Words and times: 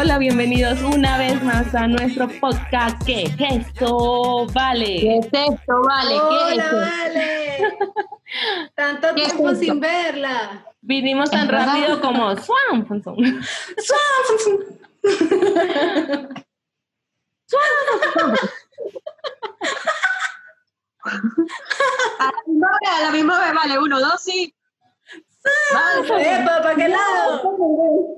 hola, 0.00 0.16
bienvenidos 0.16 0.80
una 0.80 1.18
vez 1.18 1.42
más 1.42 1.74
a 1.74 1.86
nuestro 1.86 2.26
podcast. 2.40 2.96
¿Qué 3.04 3.24
es 3.24 3.34
esto? 3.38 4.46
Vale. 4.46 4.86
¿Qué 4.86 5.18
es 5.18 5.26
esto? 5.26 5.82
Vale, 5.82 6.14
¿qué 6.30 6.36
es 6.36 6.42
Hola, 6.52 6.64
esto? 6.64 6.76
vale. 6.76 7.58
Tanto 8.74 9.14
¿Qué 9.14 9.22
es 9.22 9.28
tiempo 9.28 9.50
esto? 9.50 9.60
sin 9.60 9.78
verla. 9.78 10.64
Vinimos 10.80 11.30
tan 11.30 11.42
Es 11.42 11.48
verdad. 11.48 11.66
rápido 11.66 12.00
como 12.00 12.34
Swan. 12.36 12.86
A 21.02 22.26
la 22.26 22.32
misma 22.46 22.68
vez, 22.80 22.90
a 22.90 23.00
la 23.02 23.10
misma 23.10 23.38
vez, 23.40 23.54
vale, 23.54 23.78
uno, 23.78 24.00
dos, 24.00 24.22
sí. 24.22 24.54
Epa, 25.42 26.62
¿Para 26.62 26.74
qué 26.74 26.88
lado? 26.88 27.42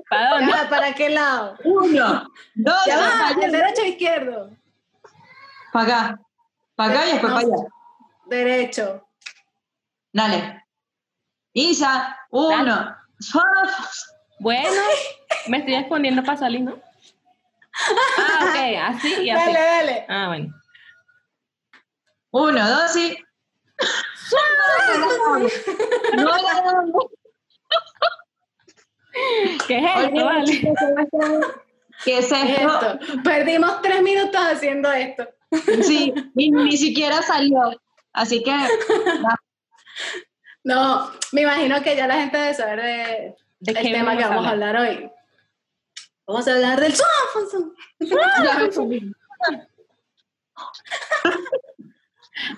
¿Para 0.09 0.29
dónde? 0.29 0.51
Ya, 0.51 0.69
¿Para 0.69 0.93
qué 0.93 1.09
lado? 1.09 1.57
Uno, 1.63 2.27
dos, 2.55 2.85
Ya 2.85 2.97
va, 2.97 3.43
¿el 3.43 3.51
derecho 3.51 3.81
o 3.81 3.85
izquierdo? 3.85 4.49
Para 5.71 5.85
acá. 5.85 6.19
Para 6.75 6.91
acá 6.91 7.07
y 7.07 7.11
después 7.11 7.33
No, 7.33 7.41
para 7.41 7.47
allá. 7.47 7.67
Derecho. 8.25 9.07
Dale. 10.11 10.63
Isa, 11.53 12.17
uno. 12.31 12.95
Bueno, 14.39 14.81
me 15.47 15.59
estoy 15.59 15.75
escondiendo 15.75 16.23
para 16.23 16.37
salir, 16.37 16.61
¿no? 16.61 16.79
Ah, 18.17 18.45
ok, 18.49 18.95
así 18.95 19.23
y 19.23 19.29
así. 19.29 19.53
Dale, 19.53 19.59
dale. 19.59 20.05
Ah, 20.09 20.27
bueno. 20.27 20.53
Uno, 22.31 22.69
dos, 22.69 22.91
sí. 22.91 23.17
No, 26.15 26.23
no, 26.23 26.81
no. 26.83 27.09
¿Qué 29.67 29.77
es 29.77 29.83
esto? 29.83 30.09
Oye, 30.09 30.23
Vale. 30.23 30.61
¿Qué 32.03 32.17
es 32.17 32.17
¿Qué 32.17 32.17
es 32.17 32.31
esto? 32.31 32.99
esto? 32.99 33.23
Perdimos 33.23 33.81
tres 33.81 34.01
minutos 34.01 34.41
haciendo 34.41 34.91
esto. 34.91 35.27
Sí, 35.83 36.13
ni, 36.33 36.49
ni 36.49 36.77
siquiera 36.77 37.21
salió. 37.21 37.79
Así 38.11 38.43
que, 38.43 38.51
No, 40.63 41.11
me 41.31 41.41
imagino 41.41 41.81
que 41.83 41.95
ya 41.95 42.07
la 42.07 42.15
gente 42.15 42.37
debe 42.37 42.53
saber 42.53 42.81
de, 42.81 43.35
¿De 43.59 43.71
el 43.71 43.77
qué 43.77 43.91
tema 43.91 44.17
que 44.17 44.23
vamos 44.23 44.45
a 44.45 44.51
hablar 44.51 44.77
hoy. 44.77 45.09
Vamos 46.25 46.47
a 46.47 46.53
hablar 46.53 46.79
del 46.79 46.93
Alfonso. 46.93 47.73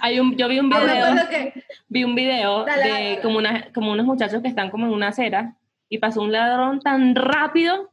Hay 0.01 0.19
un, 0.19 0.35
yo 0.35 0.47
vi 0.47 0.59
un 0.59 0.73
Ah, 0.73 0.79
video, 0.79 1.29
que 1.29 1.63
vi 1.87 2.03
un 2.03 2.15
video 2.15 2.65
Dale, 2.65 2.83
de 2.83 2.89
dale, 2.89 3.21
como, 3.21 3.37
una, 3.37 3.71
como 3.73 3.91
unos 3.91 4.05
muchachos 4.05 4.41
que 4.41 4.47
están 4.47 4.69
como 4.69 4.85
en 4.85 4.93
una 4.93 5.09
acera 5.09 5.57
y 5.89 5.97
pasó 5.97 6.21
un 6.21 6.31
ladrón 6.31 6.79
tan 6.79 7.15
rápido 7.15 7.91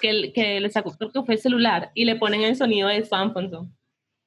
que, 0.00 0.32
que 0.32 0.60
le 0.60 0.70
sacó, 0.70 0.92
creo 0.96 1.12
que 1.12 1.22
fue 1.22 1.34
el 1.34 1.40
celular 1.40 1.90
y 1.94 2.04
le 2.04 2.16
ponen 2.16 2.42
el 2.42 2.56
sonido 2.56 2.88
de 2.88 3.04
Swan 3.04 3.32
Fonson. 3.32 3.74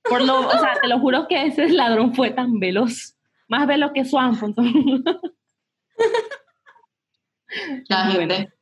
Por 0.04 0.24
lo, 0.24 0.48
o 0.48 0.60
sea, 0.60 0.78
te 0.82 0.88
lo 0.88 1.00
juro 1.00 1.28
que 1.28 1.46
ese 1.46 1.70
ladrón 1.70 2.14
fue 2.14 2.32
tan 2.32 2.60
veloz, 2.60 3.16
más 3.48 3.68
veloz 3.68 3.92
que 3.94 4.06
Swan 4.06 4.36
Fonson. 4.36 5.04
la 7.88 8.06
gente 8.06 8.54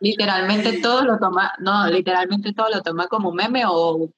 literalmente 0.00 0.80
todo 0.80 1.04
lo 1.04 1.18
toma, 1.18 1.52
no, 1.58 1.88
literalmente 1.88 2.52
todo 2.52 2.68
lo 2.70 2.82
toma 2.82 3.06
como 3.08 3.30
un 3.30 3.36
meme 3.36 3.64
o, 3.66 4.10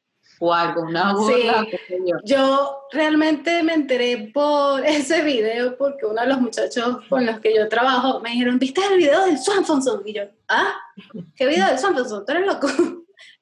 o 0.42 0.54
algo, 0.54 0.82
una 0.82 1.12
burla, 1.12 1.66
Sí. 1.86 1.96
yo 2.24 2.86
realmente 2.90 3.62
me 3.62 3.74
enteré 3.74 4.30
por 4.32 4.84
ese 4.86 5.22
video 5.22 5.76
porque 5.76 6.06
uno 6.06 6.20
de 6.20 6.26
los 6.28 6.40
muchachos 6.40 6.98
con 7.08 7.26
los 7.26 7.40
que 7.40 7.54
yo 7.54 7.68
trabajo 7.68 8.20
me 8.20 8.30
dijeron, 8.30 8.58
¿viste 8.58 8.80
el 8.90 8.96
video 8.96 9.26
del 9.26 9.38
Swanfonson? 9.38 10.02
Y 10.06 10.14
yo, 10.14 10.22
¿ah? 10.48 10.72
¿Qué 11.36 11.46
video 11.46 11.66
del 11.66 11.78
Swanfonson? 11.78 12.24
¿Tú 12.24 12.32
eres 12.32 12.46
loco? 12.46 12.68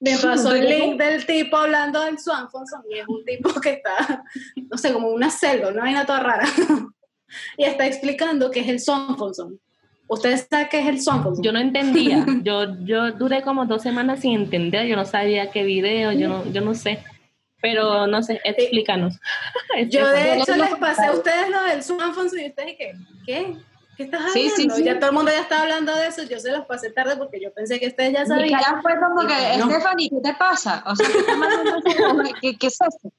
Me 0.01 0.17
pasó 0.19 0.53
el 0.55 0.69
link 0.69 0.99
del 0.99 1.25
tipo 1.25 1.57
hablando 1.57 2.01
del 2.03 2.19
Swanfonson 2.19 2.83
y 2.91 2.99
es 2.99 3.07
un 3.07 3.25
tipo 3.25 3.49
que 3.61 3.71
está, 3.75 4.25
no 4.69 4.77
sé, 4.77 4.93
como 4.93 5.09
una 5.11 5.31
selva, 5.31 5.69
una 5.69 5.83
vaina 5.83 6.05
toda 6.05 6.21
rara. 6.21 6.47
y 7.57 7.65
está 7.65 7.87
explicando 7.87 8.51
qué 8.51 8.61
es 8.61 8.69
el 8.69 8.81
Swanfonson. 8.81 9.61
¿Ustedes 10.09 10.47
saben 10.51 10.69
qué 10.71 10.81
es 10.81 10.87
el 10.87 11.01
Swanfonson? 11.01 11.45
Yo 11.45 11.53
no 11.53 11.59
entendía, 11.59 12.25
yo, 12.43 12.77
yo 12.81 13.13
duré 13.13 13.43
como 13.43 13.67
dos 13.67 13.83
semanas 13.83 14.21
sin 14.21 14.33
entender, 14.33 14.87
yo 14.87 14.97
no 14.97 15.05
sabía 15.05 15.51
qué 15.51 15.63
video, 15.63 16.13
yo 16.13 16.29
no, 16.29 16.51
yo 16.51 16.63
no 16.63 16.75
sé, 16.75 17.05
pero 17.61 18.07
no 18.07 18.23
sé, 18.23 18.41
explícanos. 18.45 19.19
Yo 19.91 20.09
de 20.09 20.39
hecho 20.39 20.57
les 20.57 20.75
pasé 20.77 21.07
a 21.07 21.13
ustedes 21.13 21.51
lo 21.51 21.61
del 21.63 21.83
Swanfonson 21.83 22.39
y 22.39 22.47
ustedes 22.49 22.77
¿qué? 22.77 22.93
¿Qué? 23.27 23.57
¿Qué 23.97 24.05
estás 24.05 24.21
hablando? 24.21 24.33
Sí, 24.33 24.51
sí, 24.55 24.71
sí. 24.71 24.85
Ya 24.85 25.01
todo 25.01 25.11
el 25.11 25.17
mundo 25.17 25.33
ya 25.33 25.41
está 25.41 25.63
hablando 25.63 25.95
de 25.95 26.07
eso, 26.07 26.23
yo 26.23 26.39
se 26.39 26.53
los 26.53 26.67
pasé 26.67 26.91
tarde 26.91 27.17
porque 27.17 27.41
yo 27.41 27.53
pensé 27.53 27.81
que 27.81 27.89
ustedes 27.89 28.13
ya 28.13 28.21
Mi 28.23 28.27
sabían. 28.29 28.61
cara 28.61 28.81
fue 28.81 28.93
como 29.01 29.27
que, 29.27 29.59
no. 29.59 29.71
Stephanie, 29.71 30.09
¿qué 30.09 30.21
te 30.23 30.35
pasa? 30.35 30.85
O 30.87 30.95
sea, 30.95 31.07
¿qué? 31.09 32.33
¿Qué, 32.41 32.57
qué 32.59 32.67
es 32.69 32.79
eso? 32.81 33.13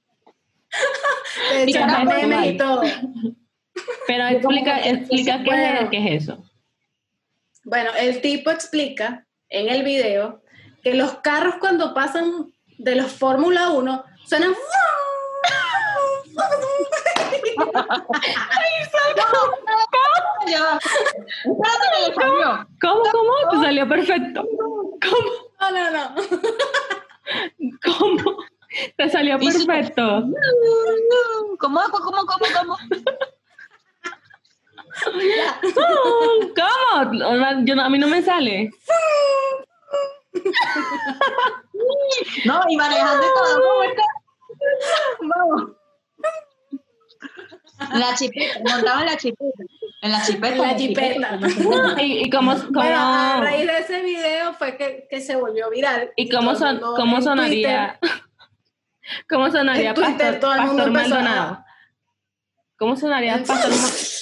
De 1.52 1.64
hecho, 1.64 1.86
memes 2.06 2.54
y 2.54 2.58
todo. 2.58 2.82
Pero 4.08 4.28
explica, 4.28 4.80
explica 4.80 5.44
qué, 5.44 5.80
es, 5.82 5.90
qué 5.90 6.16
es 6.16 6.24
eso. 6.24 6.49
Bueno, 7.64 7.92
el 7.98 8.22
tipo 8.22 8.52
explica 8.52 9.26
en 9.50 9.70
el 9.70 9.84
video 9.84 10.42
que 10.84 10.94
los 10.94 11.16
carros 11.16 11.56
cuando 11.60 11.94
pasan 11.94 12.54
de 12.78 12.96
los 12.96 13.12
Fórmula 13.12 13.72
1 13.72 14.06
suenan... 14.26 14.54
Salió. 22.16 22.68
¿Cómo, 22.82 23.04
cómo? 23.12 23.34
Te 23.52 23.58
salió 23.58 23.88
perfecto. 23.88 24.48
¿Cómo? 24.50 25.32
No, 25.60 25.72
no, 25.72 25.92
no. 25.92 26.16
¿Cómo? 27.84 28.38
Te 28.96 29.10
salió 29.10 29.38
perfecto. 29.38 30.24
¿Cómo, 31.60 31.82
cómo, 31.92 32.12
cómo, 32.26 32.46
cómo? 32.58 32.78
¿Cómo? 36.56 37.14
Yo 37.66 37.76
no- 37.76 37.84
a 37.84 37.90
mí 37.90 37.98
no 38.00 38.08
me 38.08 38.22
sale. 38.22 38.72
No, 42.46 42.62
y 42.68 42.76
manejando 42.78 43.26
todo. 43.34 43.62
Vamos. 45.22 45.72
La 47.94 48.14
chipeta, 48.16 48.60
montaba 48.70 49.02
en 49.02 49.06
la 49.08 49.18
chipeta. 49.18 49.64
En 50.02 50.12
la 50.12 50.22
chipeta. 50.22 50.56
En 50.56 50.62
la 50.62 50.76
chipeta. 50.76 51.40
¿Y, 52.04 52.26
y 52.26 52.30
cómo, 52.30 52.54
cómo- 52.54 52.70
Bueno, 52.72 52.98
a 53.00 53.40
raíz 53.42 53.66
de 53.68 53.78
ese 53.80 54.02
video 54.02 54.54
fue 54.54 54.76
que, 54.78 55.08
que 55.10 55.22
se 55.22 55.36
volvió 55.36 55.70
viral. 55.70 56.12
y 56.16 56.30
cómo, 56.30 56.56
son, 56.56 56.80
cómo 56.80 57.22
sonaría? 57.22 58.00
¿Cómo 59.30 59.50
sonaría 59.50 59.94
Pastor, 59.94 60.40
todo 60.40 60.54
el 60.54 60.62
mundo 60.62 60.84
Pastor 60.84 60.92
Maldonado? 60.92 61.66
¿Cómo 62.78 62.96
sonaría 62.96 63.38
Pastor 63.44 63.72
Ma- 63.72 63.76
Sí, 63.76 64.06
el- 64.06 64.19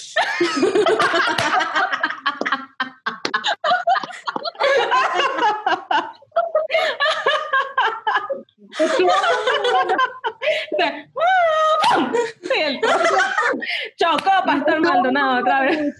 Chocó 13.97 14.31
Pastor 14.45 14.81
Maldonado 14.81 15.41
otra 15.41 15.61
vez. 15.61 15.95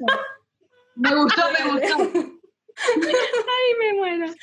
Me 0.96 1.16
gustó, 1.16 1.44
me 1.52 1.72
gustó. 1.72 1.98
Ay, 2.78 3.74
me 3.80 3.94
muero. 3.94 4.34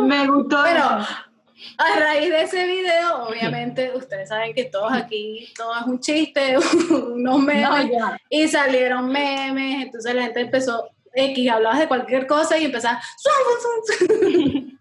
Me 0.00 0.26
gustó. 0.26 0.64
Eso. 0.66 1.29
A 1.78 1.98
raíz 1.98 2.30
de 2.30 2.42
ese 2.42 2.66
video, 2.66 3.24
obviamente, 3.24 3.92
ustedes 3.94 4.28
saben 4.28 4.54
que 4.54 4.64
todos 4.64 4.92
aquí, 4.92 5.52
todo 5.56 5.74
es 5.78 5.86
un 5.86 6.00
chiste, 6.00 6.56
unos 6.90 7.38
memes, 7.40 7.90
No, 7.90 8.16
y 8.28 8.48
salieron 8.48 9.08
memes, 9.10 9.84
entonces 9.84 10.14
la 10.14 10.22
gente 10.24 10.40
empezó, 10.40 10.88
X, 11.12 11.50
hablabas 11.50 11.78
de 11.80 11.88
cualquier 11.88 12.26
cosa 12.26 12.56
y 12.58 12.66
empezaba, 12.66 13.00
"Swan, 13.18 13.34
swan, 13.60 14.08
swan". 14.08 14.78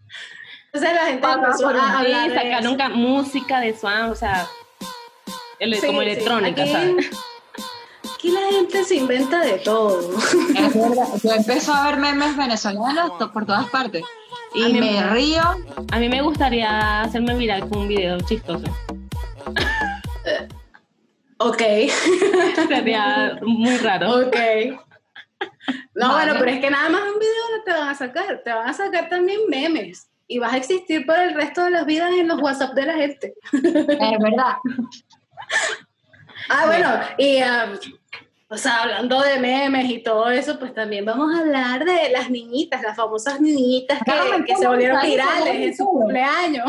entonces 0.71 0.94
la 0.95 1.06
gente 1.07 1.27
empezó 1.27 1.68
a 1.69 2.00
hablar 2.00 2.30
de 2.30 2.36
sacaron 2.36 2.75
ca- 2.77 2.89
música 2.89 3.59
de 3.59 3.77
Swan, 3.77 4.12
o 4.12 4.15
sea, 4.15 4.48
Sí, 5.59 5.88
como 5.88 6.01
sí, 6.01 6.07
electrónica, 6.07 6.62
aquí- 6.62 6.71
¿sabes? 6.71 7.09
Aquí 8.15 8.31
la 8.31 8.42
gente 8.51 8.83
se 8.83 8.95
inventa 8.95 9.39
de 9.42 9.59
todo. 9.59 10.18
Es 10.18 10.74
verdad. 10.75 11.07
Yo 11.24 11.31
empiezo 11.31 11.74
a 11.74 11.86
ver 11.86 11.98
memes 11.98 12.36
venezolanos 12.38 13.18
to- 13.18 13.31
por 13.31 13.45
todas 13.45 13.68
partes. 13.69 14.04
Y 14.56 14.63
A 14.63 14.69
mí 14.69 14.80
me 14.80 15.04
río. 15.12 15.42
A 15.92 16.00
mí 16.00 16.10
me 16.10 16.22
gustaría 16.22 17.01
hacerme 17.01 17.36
viral 17.36 17.68
con 17.69 17.80
un 17.80 17.88
video 17.88 18.18
chistoso. 18.22 18.63
ok, 21.38 21.62
Sería 22.68 23.38
muy 23.42 23.78
raro. 23.78 24.28
ok. 24.28 24.36
No, 25.94 26.10
Vale. 26.10 26.25
bueno, 26.31 26.40
pero 26.40 26.51
es 26.51 26.60
que 26.60 26.69
nada 26.69 26.90
más 26.90 27.01
un 27.01 27.19
video 27.19 27.57
no 27.57 27.63
te 27.63 27.72
van 27.72 27.90
a 27.90 27.96
sacar, 27.96 28.42
te 28.44 28.51
van 28.54 28.68
a 28.69 28.74
sacar 28.74 29.10
también 29.10 29.40
memes. 29.50 30.10
Y 30.28 30.38
vas 30.40 30.54
a 30.54 30.57
existir 30.57 31.06
por 31.06 31.18
el 31.18 31.34
resto 31.34 31.63
de 31.63 31.72
las 31.72 31.86
vidas 31.86 32.12
en 32.12 32.28
los 32.28 32.40
WhatsApp 32.42 32.74
de 32.74 32.86
la 32.86 32.94
gente. 32.94 33.34
Es 33.52 34.19
verdad. 34.19 34.56
Ah, 36.50 36.66
bueno, 36.68 36.90
y 37.18 37.38
ah, 37.40 37.72
o 38.51 38.57
sea, 38.57 38.81
hablando 38.81 39.22
de 39.22 39.40
memes 39.40 39.86
y 39.92 40.01
todo 40.01 40.31
eso, 40.31 40.57
pues 40.57 40.74
también 40.74 41.06
vamos 41.06 41.31
a 41.36 41.42
hablar 41.42 41.86
de 41.86 42.10
las 42.10 42.31
niñitas, 42.31 42.81
las 42.81 42.96
famosas 42.96 43.40
niñitas 43.40 44.00
que, 44.04 44.56
se 44.56 44.68
volvieron 44.68 45.00
virales 45.01 45.56
en 45.56 45.78
su 45.78 45.86
cumpleaños. 45.86 46.66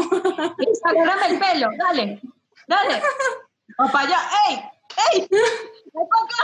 Agárrame 0.85 1.27
el 1.29 1.38
pelo, 1.38 1.71
dale, 1.79 2.21
dale. 2.69 3.03
O 3.79 3.87
para 3.91 4.06
allá, 4.06 4.19
¡ey! 4.49 4.61
¡ey! 5.15 5.27
¡Ven 5.31 6.06
para 6.06 6.25
acá! 6.25 6.43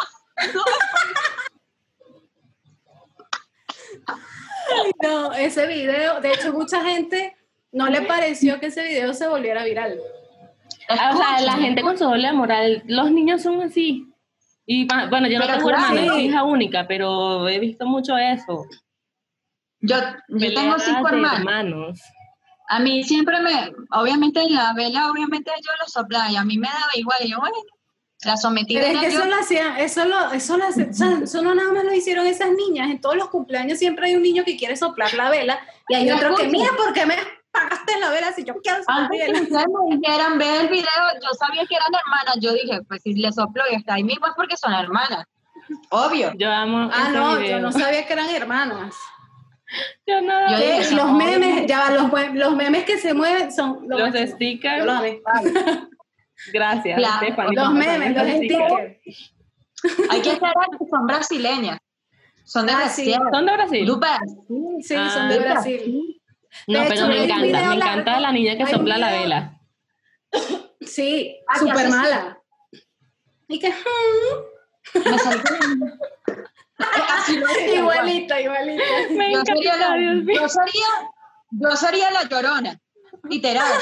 No, 5.02 5.28
No, 5.28 5.32
ese 5.34 5.66
video, 5.66 6.20
de 6.22 6.32
hecho, 6.32 6.54
mucha 6.54 6.82
gente 6.82 7.36
no 7.72 7.88
le 7.88 8.02
pareció 8.02 8.58
que 8.58 8.68
ese 8.68 8.84
video 8.84 9.12
se 9.12 9.28
volviera 9.28 9.64
viral. 9.64 10.00
O 10.88 11.16
sea, 11.16 11.40
la 11.42 11.52
gente 11.52 11.82
con 11.82 11.98
su 11.98 12.04
doble 12.04 12.32
moral, 12.32 12.82
los 12.86 13.10
niños 13.10 13.42
son 13.42 13.60
así. 13.60 14.10
Y 14.66 14.86
bueno, 14.86 15.28
yo 15.28 15.38
no 15.38 15.46
Pero 15.46 15.58
tengo 15.58 15.70
hermana, 15.70 16.06
soy 16.06 16.20
sí. 16.20 16.26
hija 16.26 16.42
única, 16.42 16.86
pero 16.88 17.48
he 17.48 17.58
visto 17.60 17.86
mucho 17.86 18.18
eso. 18.18 18.66
Yo, 19.80 19.96
yo 20.28 20.54
tengo 20.54 20.78
cinco 20.78 21.08
hermanos. 21.08 21.38
hermanos. 21.38 22.00
A 22.68 22.80
mí 22.80 23.04
siempre 23.04 23.40
me, 23.40 23.72
obviamente 23.92 24.40
en 24.42 24.54
la 24.54 24.72
vela, 24.72 25.10
obviamente 25.10 25.52
yo 25.64 25.70
lo 25.80 25.86
soplaba 25.86 26.30
y 26.30 26.36
a 26.36 26.44
mí 26.44 26.58
me 26.58 26.66
daba 26.66 26.90
igual. 26.94 27.18
Y 27.22 27.30
yo, 27.30 27.38
bueno, 27.38 27.56
la 28.24 28.36
sometí. 28.36 28.74
Pero 28.74 28.86
es 28.86 28.98
que 28.98 29.12
yo. 29.12 29.20
eso 29.20 29.28
lo 29.28 29.36
hacían, 29.36 29.76
eso 29.76 30.04
lo, 30.04 30.32
eso 30.32 30.56
lo 30.56 30.66
hacían, 30.66 30.90
o 30.90 30.92
sea, 30.92 31.18
eso 31.22 31.42
no 31.42 31.54
nada 31.54 31.72
más 31.72 31.84
lo 31.84 31.94
hicieron 31.94 32.26
esas 32.26 32.50
niñas. 32.50 32.90
En 32.90 33.00
todos 33.00 33.14
los 33.14 33.28
cumpleaños 33.28 33.78
siempre 33.78 34.08
hay 34.08 34.16
un 34.16 34.22
niño 34.22 34.42
que 34.44 34.56
quiere 34.56 34.76
soplar 34.76 35.14
la 35.14 35.30
vela 35.30 35.60
y 35.88 35.94
hay 35.94 36.10
otro 36.10 36.34
que, 36.34 36.48
mira, 36.48 36.70
¿por 36.76 36.92
qué 36.92 37.06
me 37.06 37.16
apagaste 37.56 37.98
la 38.00 38.10
vela 38.10 38.32
si 38.32 38.44
yo 38.44 38.54
quiero 38.62 38.78
soplar 38.78 38.98
Antes 39.04 39.26
que 39.26 39.40
ustedes 39.42 39.66
me 39.68 39.96
dijeran, 39.96 40.38
ve 40.38 40.60
el 40.60 40.68
video, 40.68 41.04
yo 41.22 41.28
sabía 41.38 41.64
que 41.66 41.74
eran 41.74 41.88
hermanas. 41.94 42.36
Yo 42.40 42.52
dije, 42.52 42.82
pues 42.88 43.02
si 43.02 43.14
le 43.14 43.32
soplo 43.32 43.62
y 43.70 43.74
está 43.76 43.94
ahí 43.94 44.04
mismo 44.04 44.26
es 44.26 44.32
porque 44.36 44.56
son 44.56 44.72
hermanas. 44.72 45.24
Obvio. 45.90 46.32
Yo 46.36 46.50
amo 46.50 46.90
Ah, 46.92 47.10
no, 47.12 47.36
video. 47.38 47.56
yo 47.56 47.60
no 47.60 47.72
sabía 47.72 48.06
que 48.06 48.12
eran 48.12 48.28
hermanas. 48.30 48.94
Yo 50.06 50.20
no. 50.20 50.50
Yo 50.50 50.56
dije, 50.58 50.94
los 50.94 51.12
memes, 51.12 51.66
ya 51.66 51.80
va, 51.80 51.90
los, 51.90 52.34
los 52.34 52.54
memes 52.54 52.84
que 52.84 52.98
se 52.98 53.12
mueven 53.14 53.50
son 53.52 53.80
lo 53.88 53.98
los 53.98 54.10
máximo. 54.10 54.34
stickers. 54.36 54.78
Yo 54.78 54.84
los. 54.84 55.02
Gracias, 56.52 56.98
Claro, 56.98 57.16
Stephanie, 57.16 57.56
Los 57.56 57.72
memes, 57.72 58.14
los 58.14 58.26
stickers. 58.28 58.96
stickers. 59.02 59.32
Hay 60.10 60.20
que 60.22 60.30
aclarar 60.30 60.66
que 60.78 60.86
son 60.90 61.06
brasileñas. 61.06 61.78
Son 62.44 62.64
de 62.66 62.72
Ah, 62.72 62.88
sí. 62.88 63.06
Brasil. 63.06 63.14
¿Son 63.32 63.46
de 63.46 63.52
Brasil? 63.52 63.96
Brasil. 63.98 64.76
Sí, 64.82 64.94
Ah. 64.96 65.10
son 65.10 65.28
de 65.28 65.38
Brasil. 65.40 66.15
No, 66.66 66.80
De 66.80 66.88
pero 66.88 67.00
hecho, 67.00 67.08
me 67.08 67.24
encanta, 67.24 67.68
me 67.68 67.74
encanta 67.74 68.20
la 68.20 68.32
niña 68.32 68.56
que 68.56 68.64
hay 68.64 68.72
sopla 68.72 68.98
la 68.98 69.10
vela. 69.12 69.60
Sí, 70.80 71.36
súper 71.58 71.88
mala. 71.88 72.38
Y 73.48 73.58
que, 73.58 73.72
igualita, 77.74 78.40
igualita. 78.40 78.82
Me 79.10 79.32
Yo 79.32 79.42
sería, 79.44 79.74
encanta, 79.74 79.96
la, 79.96 80.22
yo, 80.22 80.48
sería, 80.48 80.86
yo 81.50 81.76
sería 81.76 82.10
la 82.10 82.24
llorona, 82.24 82.80
literal. 83.24 83.72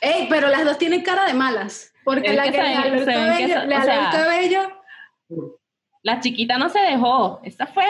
Ey, 0.00 0.26
pero 0.28 0.48
las 0.48 0.64
dos 0.64 0.78
tienen 0.78 1.02
cara 1.02 1.26
de 1.26 1.34
malas. 1.34 1.92
Porque 2.04 2.30
Es 2.30 2.36
la 2.36 2.44
que 2.44 2.52
que 2.52 2.62
le 2.62 2.74
jaló 2.74 2.94
el 2.94 4.10
cabello. 4.10 4.82
La 6.02 6.20
chiquita 6.20 6.56
no 6.56 6.68
se 6.68 6.78
dejó. 6.78 7.40
Esta 7.42 7.66
fue 7.66 7.84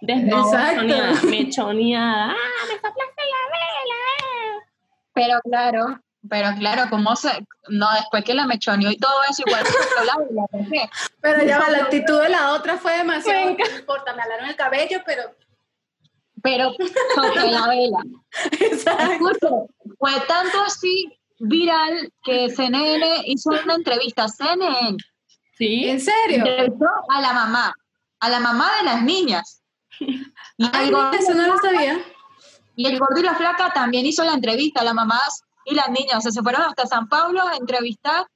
Desmechoneada. 0.00 1.22
Mechoneada. 1.22 2.30
¡Ah, 2.30 2.66
me 2.68 2.74
soplaste 2.74 3.22
la 3.22 3.42
vela! 3.52 4.66
Pero 5.14 5.40
claro, 5.42 6.00
pero 6.28 6.48
claro, 6.58 6.90
como 6.90 7.14
se, 7.16 7.30
no, 7.68 7.86
después 7.94 8.24
que 8.24 8.34
la 8.34 8.46
mechoneó 8.46 8.90
y 8.90 8.96
todo 8.96 9.14
eso, 9.30 9.42
igual 9.46 9.64
se 9.64 10.04
la 10.04 10.16
vela, 10.18 10.46
¿por 10.50 10.68
qué? 10.68 10.88
Pero 11.20 11.44
ya 11.44 11.58
va, 11.58 11.70
la 11.70 11.78
actitud 11.78 12.20
de 12.20 12.28
la 12.28 12.52
otra 12.52 12.76
fue 12.76 12.96
demasiado. 12.98 13.50
No 13.50 13.78
importa, 13.78 14.14
me 14.14 14.22
jalaron 14.22 14.48
el 14.48 14.56
cabello, 14.56 15.00
pero. 15.04 15.22
Pero 16.42 16.72
sopló 17.14 17.50
la 17.50 17.68
vela. 17.68 17.98
Exacto. 18.60 19.68
Fue 19.98 20.12
tanto 20.28 20.62
así 20.62 21.18
viral 21.38 22.12
que 22.22 22.48
CNN 22.50 23.22
hizo 23.26 23.50
una 23.50 23.74
entrevista, 23.74 24.26
CNN 24.28 24.96
¿Sí? 25.56 25.88
¿En 25.88 26.00
serio? 26.00 26.38
entrevistó 26.38 26.86
a 27.08 27.20
la 27.20 27.32
mamá, 27.32 27.74
a 28.20 28.28
la 28.28 28.40
mamá 28.40 28.70
de 28.78 28.84
las 28.84 29.02
niñas. 29.02 29.62
Y 30.58 30.70
Ay, 30.72 30.90
no, 30.90 31.12
eso 31.12 31.34
no 31.34 31.46
lo 31.48 31.58
sabía. 31.58 32.02
Y 32.76 32.86
el 32.86 32.98
gordo 32.98 33.20
y 33.20 33.22
la 33.22 33.34
flaca 33.34 33.74
también 33.74 34.06
hizo 34.06 34.24
la 34.24 34.32
entrevista, 34.32 34.82
las 34.82 34.94
mamás 34.94 35.42
y 35.66 35.74
las 35.74 35.90
niñas. 35.90 36.16
O 36.16 36.20
sea, 36.22 36.32
se 36.32 36.42
fueron 36.42 36.62
hasta 36.62 36.86
San 36.86 37.10
Pablo 37.10 37.42
a 37.42 37.56
entrevistar 37.56 38.26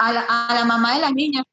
a 0.00 0.12
la, 0.12 0.20
a 0.22 0.54
la 0.54 0.64
mamá 0.64 0.94
de 0.94 1.00
las 1.02 1.12
niñas. 1.12 1.44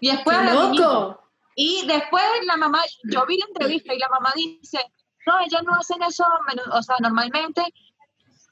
Y 0.00 0.10
después 0.10 0.36
a. 0.36 1.18
Y 1.56 1.86
después 1.86 2.24
la 2.46 2.56
mamá, 2.56 2.82
yo 3.04 3.24
vi 3.26 3.38
la 3.38 3.46
entrevista 3.46 3.94
y 3.94 3.98
la 3.98 4.08
mamá 4.08 4.32
dice, 4.34 4.78
no, 5.26 5.38
ellas 5.40 5.62
no 5.64 5.74
hacen 5.74 6.02
eso, 6.02 6.24
o 6.72 6.82
sea, 6.82 6.96
normalmente 7.00 7.62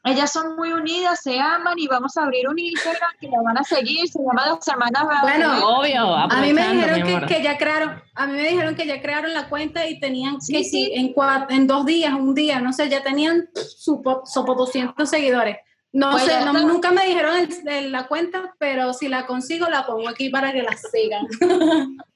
ellas 0.04 0.32
son 0.32 0.56
muy 0.56 0.72
unidas, 0.72 1.20
se 1.22 1.38
aman 1.38 1.78
y 1.78 1.86
vamos 1.86 2.16
a 2.16 2.24
abrir 2.24 2.48
un 2.48 2.58
Instagram 2.58 3.10
que 3.20 3.28
la 3.28 3.40
van 3.42 3.58
a 3.58 3.62
seguir, 3.64 4.08
se 4.08 4.18
llama 4.18 4.46
Las 4.46 4.66
Hermanas 4.66 5.04
Bueno. 5.22 5.68
Obvio, 5.78 6.14
A 6.16 6.40
mí 6.40 6.52
me 6.52 6.68
dijeron 6.72 7.26
que, 7.26 7.42
ya 7.42 7.56
crearon, 7.56 8.02
a 8.14 8.26
mí 8.26 8.32
me 8.32 8.48
dijeron 8.48 8.74
que 8.74 8.86
ya 8.86 9.00
crearon 9.00 9.32
la 9.32 9.48
cuenta 9.48 9.86
y 9.86 10.00
tenían 10.00 10.40
Sí, 10.40 10.52
que 10.54 10.64
sí. 10.64 10.90
en 10.94 11.14
cua- 11.14 11.46
en 11.50 11.66
dos 11.66 11.86
días, 11.86 12.12
un 12.14 12.34
día, 12.34 12.60
no 12.60 12.72
sé, 12.72 12.88
ya 12.88 13.02
tenían 13.02 13.48
su 13.54 14.02
po- 14.02 14.22
sopo 14.26 14.54
200 14.54 15.08
seguidores. 15.08 15.58
No 15.92 16.12
Pues 16.12 16.24
sé, 16.24 16.44
no- 16.44 16.52
nunca 16.54 16.90
me 16.90 17.04
dijeron 17.04 17.36
el- 17.36 17.68
el- 17.68 17.92
la 17.92 18.08
cuenta, 18.08 18.54
pero 18.58 18.92
si 18.94 19.08
la 19.08 19.26
consigo 19.26 19.68
la 19.68 19.86
pongo 19.86 20.08
aquí 20.08 20.30
para 20.30 20.50
que 20.52 20.62
la 20.62 20.74
sigan. 20.76 21.26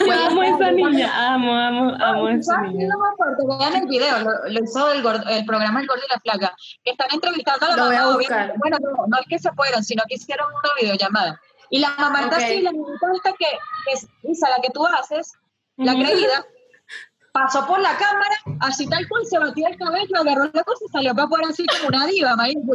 Yo 0.00 0.12
amo 0.12 0.40
a 0.42 0.46
esa 0.46 0.70
niña, 0.72 1.32
amo, 1.34 1.52
amo, 1.54 1.94
amo 2.02 2.26
a 2.26 2.32
esa 2.32 2.54
¿sabes 2.54 2.62
qué 2.62 2.68
es 2.68 2.74
niña. 2.82 2.94
lo 2.94 2.98
más 3.00 3.16
fuerte? 3.16 3.42
Vean 3.58 3.76
el 3.82 3.88
video, 3.88 4.18
lo, 4.20 4.48
lo 4.48 4.64
hizo 4.64 4.92
el, 4.92 5.02
gordo- 5.02 5.28
el 5.28 5.44
programa 5.44 5.80
El 5.80 5.86
Gordo 5.86 6.02
y 6.06 6.12
la 6.12 6.20
Flaca. 6.20 6.54
que 6.82 6.90
Están 6.92 7.08
entrevistando 7.12 7.66
a 7.66 7.70
la 7.70 7.76
Lo 7.76 7.86
voy 7.86 7.94
a 7.96 8.00
mamá. 8.02 8.16
buscar. 8.16 8.36
obviamente. 8.50 8.58
Bueno, 8.58 8.78
no, 8.80 9.06
no 9.08 9.18
es 9.18 9.26
que 9.28 9.38
se 9.38 9.52
fueron, 9.52 9.84
sino 9.84 10.02
que 10.08 10.14
hicieron 10.16 10.46
una 10.48 10.70
videollamada. 10.80 11.40
Y 11.70 11.78
la 11.78 11.90
mamá 11.98 12.22
está 12.22 12.36
Ok. 12.36 12.42
así, 12.42 12.60
la 12.62 12.72
niñita 12.72 13.06
esta 13.14 13.30
que, 13.32 13.46
que 13.86 13.92
es 13.92 14.06
Isa, 14.22 14.48
la 14.50 14.62
que 14.62 14.70
tú 14.70 14.86
haces, 14.86 15.32
la 15.76 15.92
Ujú. 15.92 16.02
creída, 16.02 16.44
pasó 17.32 17.66
por 17.66 17.80
la 17.80 17.96
cámara, 17.96 18.36
así 18.60 18.86
tal 18.88 19.08
cual, 19.08 19.24
se 19.26 19.38
batía 19.38 19.68
el 19.68 19.76
cabello, 19.76 20.16
agarró 20.20 20.44
la 20.52 20.62
cosa 20.64 20.84
y 20.86 20.92
salió 20.92 21.14
para 21.14 21.24
afuera 21.26 21.48
así 21.50 21.66
como 21.66 21.88
una 21.88 22.06
diva, 22.06 22.36
marico. 22.36 22.74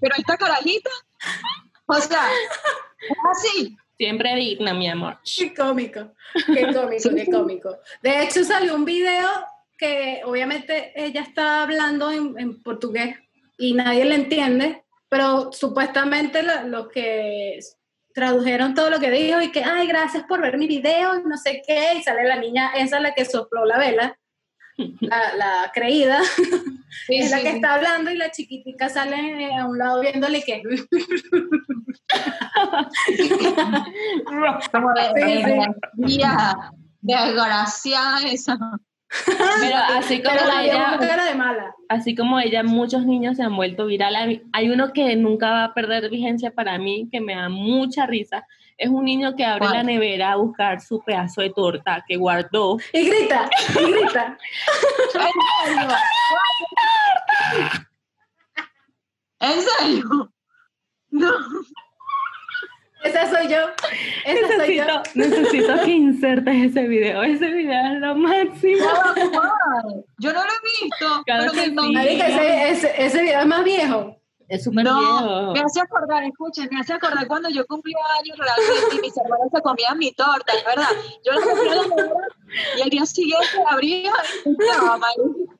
Pero 0.00 0.14
esta 0.16 0.36
carajita, 0.36 0.90
o 1.86 1.94
sea, 1.94 2.22
así. 3.32 3.76
Siempre 4.00 4.34
digna, 4.34 4.72
mi 4.72 4.88
amor. 4.88 5.18
Qué 5.36 5.52
cómico, 5.52 6.12
qué 6.46 6.72
cómico, 6.72 7.10
qué 7.14 7.26
cómico. 7.30 7.76
De 8.02 8.22
hecho, 8.22 8.42
salió 8.44 8.74
un 8.74 8.86
video 8.86 9.28
que 9.76 10.22
obviamente 10.24 10.92
ella 10.94 11.20
está 11.20 11.62
hablando 11.64 12.10
en, 12.10 12.34
en 12.38 12.62
portugués 12.62 13.16
y 13.58 13.74
nadie 13.74 14.06
le 14.06 14.14
entiende, 14.14 14.84
pero 15.10 15.52
supuestamente 15.52 16.42
lo- 16.42 16.62
los 16.68 16.88
que 16.88 17.58
tradujeron 18.14 18.74
todo 18.74 18.88
lo 18.88 18.98
que 19.00 19.10
dijo 19.10 19.42
y 19.42 19.52
que, 19.52 19.64
ay, 19.64 19.86
gracias 19.86 20.24
por 20.26 20.40
ver 20.40 20.56
mi 20.56 20.66
video, 20.66 21.20
no 21.20 21.36
sé 21.36 21.60
qué, 21.66 21.92
y 21.98 22.02
sale 22.02 22.24
la 22.24 22.36
niña, 22.36 22.72
esa 22.76 22.96
es 22.96 23.02
la 23.02 23.12
que 23.14 23.26
sopló 23.26 23.66
la 23.66 23.76
vela, 23.78 24.18
la, 24.76 25.34
la 25.36 25.70
creída, 25.74 26.20
Sí, 27.06 27.16
es 27.16 27.30
la 27.30 27.38
que 27.38 27.50
sí. 27.50 27.56
está 27.56 27.74
hablando 27.74 28.10
y 28.10 28.16
la 28.16 28.30
chiquitica 28.30 28.88
sale 28.88 29.54
a 29.54 29.66
un 29.66 29.78
lado 29.78 30.00
viéndole 30.00 30.42
que... 30.42 30.62
Como 34.72 34.92
de, 34.94 35.74
desgraciada 37.00 38.18
esa. 38.30 38.58
Pero 39.60 39.76
así 39.76 40.22
como 40.22 40.36
Pero 40.36 40.60
ella, 40.60 40.96
cara 40.98 41.24
de 41.24 41.34
mala. 41.34 41.74
así 41.88 42.14
como 42.14 42.38
ella, 42.38 42.62
muchos 42.62 43.06
niños 43.06 43.36
se 43.36 43.42
han 43.42 43.56
vuelto 43.56 43.86
virales. 43.86 44.42
Hay 44.52 44.70
uno 44.70 44.92
que 44.92 45.16
nunca 45.16 45.50
va 45.50 45.64
a 45.64 45.74
perder 45.74 46.10
vigencia 46.10 46.52
para 46.52 46.78
mí, 46.78 47.08
que 47.10 47.20
me 47.20 47.34
da 47.34 47.48
mucha 47.48 48.06
risa. 48.06 48.46
Es 48.80 48.88
un 48.88 49.04
niño 49.04 49.36
que 49.36 49.44
abre 49.44 49.66
la 49.68 49.82
nevera 49.82 50.32
a 50.32 50.36
buscar 50.36 50.80
su 50.80 51.02
pedazo 51.04 51.42
de 51.42 51.50
torta 51.50 52.02
que 52.08 52.16
guardó. 52.16 52.78
Y 52.94 53.08
grita, 53.10 53.50
y 53.78 53.92
grita. 53.92 54.38
¿En 55.14 55.30
serio? 55.66 55.88
¿En 59.40 59.60
serio? 59.62 60.32
No. 61.10 61.30
Esa 63.04 63.28
soy 63.30 63.48
yo. 63.48 63.58
Esa 64.24 64.56
soy 64.64 64.76
yo. 64.78 64.84
Necesito, 65.14 65.74
que 65.84 65.90
insertes 65.90 66.70
ese 66.70 66.86
video. 66.88 67.22
Ese 67.22 67.48
video 67.48 67.94
es 67.94 68.00
lo 68.00 68.14
máximo. 68.14 68.84
No, 68.84 70.04
Yo 70.18 70.32
no 70.32 70.40
lo 70.42 70.50
he 70.50 70.82
visto. 70.84 71.22
Claro 71.26 71.50
pero 71.50 71.52
que 71.52 71.70
me- 71.70 71.82
sí. 71.82 71.92
Marica, 71.92 72.26
ese, 72.28 72.70
ese, 72.70 73.04
ese 73.06 73.22
video 73.22 73.40
es 73.40 73.46
más 73.46 73.62
viejo. 73.64 74.19
Es 74.50 74.64
súper 74.64 74.84
No, 74.84 74.98
viejo. 74.98 75.52
me 75.52 75.60
hace 75.60 75.80
acordar, 75.80 76.24
escuchen, 76.24 76.68
me 76.72 76.80
hace 76.80 76.92
acordar 76.92 77.26
cuando 77.28 77.48
yo 77.50 77.64
cumplí 77.66 77.92
años 78.20 78.36
realmente 78.36 78.96
y 78.96 79.00
mis 79.00 79.16
hermanos 79.16 79.46
se 79.54 79.62
comían 79.62 79.96
mi 79.96 80.10
torta, 80.12 80.52
es 80.52 80.64
verdad. 80.64 80.88
Yo 81.24 81.32
la 81.32 81.40
compré 81.40 81.70
a 81.70 81.74
la 81.76 81.82
y 82.76 82.82
al 82.82 82.90
día 82.90 83.06
siguiente 83.06 83.46
la 83.64 83.70
abría 83.70 84.12
y 84.44 84.50
estaba 84.50 84.98
marica. 84.98 85.54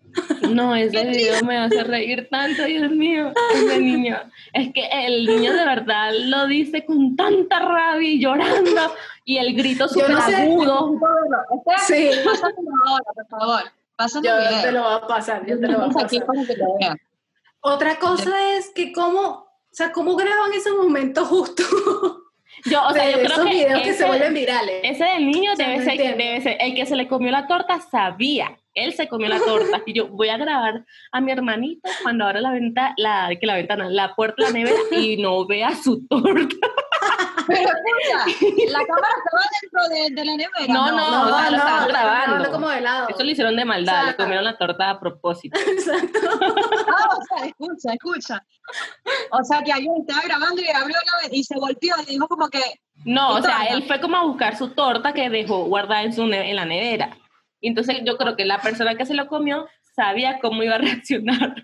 No, 0.51 0.75
ese 0.75 1.05
video 1.05 1.45
me 1.45 1.57
hace 1.57 1.85
reír 1.85 2.27
tanto, 2.33 2.65
Dios 2.65 2.91
mío, 2.91 3.33
ese 3.55 3.79
niño. 3.79 4.19
Es 4.53 4.73
que 4.75 4.89
el 5.07 5.25
niño 5.25 5.53
de 5.53 5.65
verdad 5.65 6.11
lo 6.25 6.47
dice 6.49 6.85
con 6.85 7.15
tanta 7.15 7.61
rabia 7.61 8.09
y 8.11 8.21
llorando. 8.21 8.93
Y 9.25 9.37
el 9.39 9.55
grito 9.55 9.87
súper 9.87 10.11
no 10.11 10.21
sé. 10.23 10.35
agudo. 10.35 10.99
Este, 11.55 12.11
Sí, 12.11 12.19
pásamelo 12.25 12.71
ahora, 12.89 13.05
por 13.15 13.27
favor. 13.29 13.63
Pásame 13.95 14.27
yo 14.27 14.35
el 14.37 14.49
video. 14.49 14.63
te 14.63 14.73
lo 14.73 14.83
voy 14.83 14.95
a 14.95 15.07
pasar, 15.07 15.47
yo 15.47 15.61
te 15.61 15.69
lo 15.69 15.79
voy 15.79 15.85
a 15.97 16.05
aquí 16.05 16.19
pasar. 16.19 16.27
para 16.27 16.97
que. 16.97 17.01
Otra 17.61 17.99
cosa 17.99 18.57
es 18.57 18.71
que 18.75 18.93
cómo, 18.93 19.21
o 19.29 19.49
sea, 19.71 19.93
cómo 19.93 20.17
graban 20.17 20.53
esos 20.53 20.77
momentos 20.77 21.29
justos 21.29 21.67
Yo, 22.65 22.83
o 22.87 22.93
sea, 22.93 23.07
de 23.07 23.13
yo 23.13 23.19
creo 23.19 23.31
esos 23.33 23.45
que 23.47 23.51
videos 23.53 23.83
que 23.83 23.91
ese, 23.91 23.99
se 23.99 24.07
vuelven 24.07 24.35
virales. 24.35 24.81
ese 24.83 25.05
del 25.05 25.27
niño 25.27 25.53
O 25.53 25.57
sea, 25.57 25.69
debe 25.69 25.79
no 25.79 25.85
ser, 25.85 26.17
debe 26.17 26.41
ser, 26.43 26.57
el 26.61 26.75
que 26.75 26.85
se 26.85 26.97
le 26.97 27.09
comió 27.09 27.31
la 27.31 27.47
torta 27.47 27.81
sabía, 27.81 28.59
él 28.75 28.93
se 28.93 29.09
comió 29.09 29.29
la 29.29 29.39
torta. 29.39 29.83
Y 29.87 29.95
yo 29.95 30.09
voy 30.09 30.29
a 30.29 30.37
grabar 30.37 30.85
a 31.13 31.21
mi 31.21 31.33
hermanito 31.33 31.89
cuando 32.03 32.27
abra 32.27 32.41
la 32.41 32.51
ventana, 32.51 32.95
la, 32.97 33.31
que 33.41 33.47
la 33.47 33.55
ventana, 33.55 33.89
la 33.89 34.15
puerta 34.15 34.45
de 34.45 34.53
la 34.53 34.59
nevera 34.59 34.79
y 34.91 35.17
no 35.17 35.47
vea 35.47 35.75
su 35.75 36.07
torta. 36.07 36.57
Pero 37.47 37.61
escucha, 37.61 38.71
la 38.71 38.87
cámara 38.87 39.15
estaba 39.19 39.43
dentro 39.61 39.89
de, 39.89 40.15
de 40.15 40.25
la 40.25 40.37
nevera. 40.37 40.73
No, 40.73 40.93
no, 40.93 41.23
o 41.23 41.39
sea, 41.39 41.51
lo 41.51 41.57
estaban 41.57 41.89
grabando. 41.89 42.51
como 42.51 42.69
de 42.69 42.81
lado. 42.81 43.09
Eso 43.09 43.25
lo 43.25 43.31
hicieron 43.31 43.57
de 43.57 43.65
maldad, 43.65 44.07
le 44.07 44.17
comieron 44.17 44.45
la 44.45 44.57
torta 44.57 44.91
a 44.91 45.01
propósito. 45.01 45.59
Exacto. 45.67 46.19
Ah, 46.93 47.09
o 47.17 47.23
sea, 47.23 47.47
escucha, 47.47 47.93
escucha. 47.93 48.47
O 49.31 49.45
sea, 49.45 49.63
que 49.63 49.73
alguien 49.73 49.95
estaba 50.01 50.23
grabando 50.23 50.61
y 50.61 50.69
abrió 50.69 50.97
la 50.97 51.35
y 51.35 51.45
se 51.45 51.55
volteó 51.55 51.95
y 52.03 52.13
dijo 52.13 52.27
como 52.27 52.49
que, 52.49 52.61
No, 53.05 53.35
o 53.35 53.39
¿Y 53.39 53.43
sea, 53.43 53.65
él 53.71 53.85
fue 53.85 54.01
como 54.01 54.17
a 54.17 54.25
buscar 54.25 54.57
su 54.57 54.71
torta 54.71 55.13
que 55.13 55.31
dejó 55.31 55.65
guardada 55.65 56.03
en, 56.03 56.13
su 56.13 56.23
en 56.23 56.57
la 56.57 56.65
nevera. 56.65 57.17
Y 57.61 57.69
entonces 57.69 57.99
yo 58.05 58.17
creo 58.17 58.37
que 58.37 58.45
la 58.45 58.61
persona 58.61 58.95
que 58.95 59.07
se 59.07 59.15
lo 59.15 59.29
comió 59.29 59.67
sabía 59.95 60.39
cómo 60.41 60.63
iba 60.63 60.77
a 60.77 60.79
reaccionar. 60.79 61.55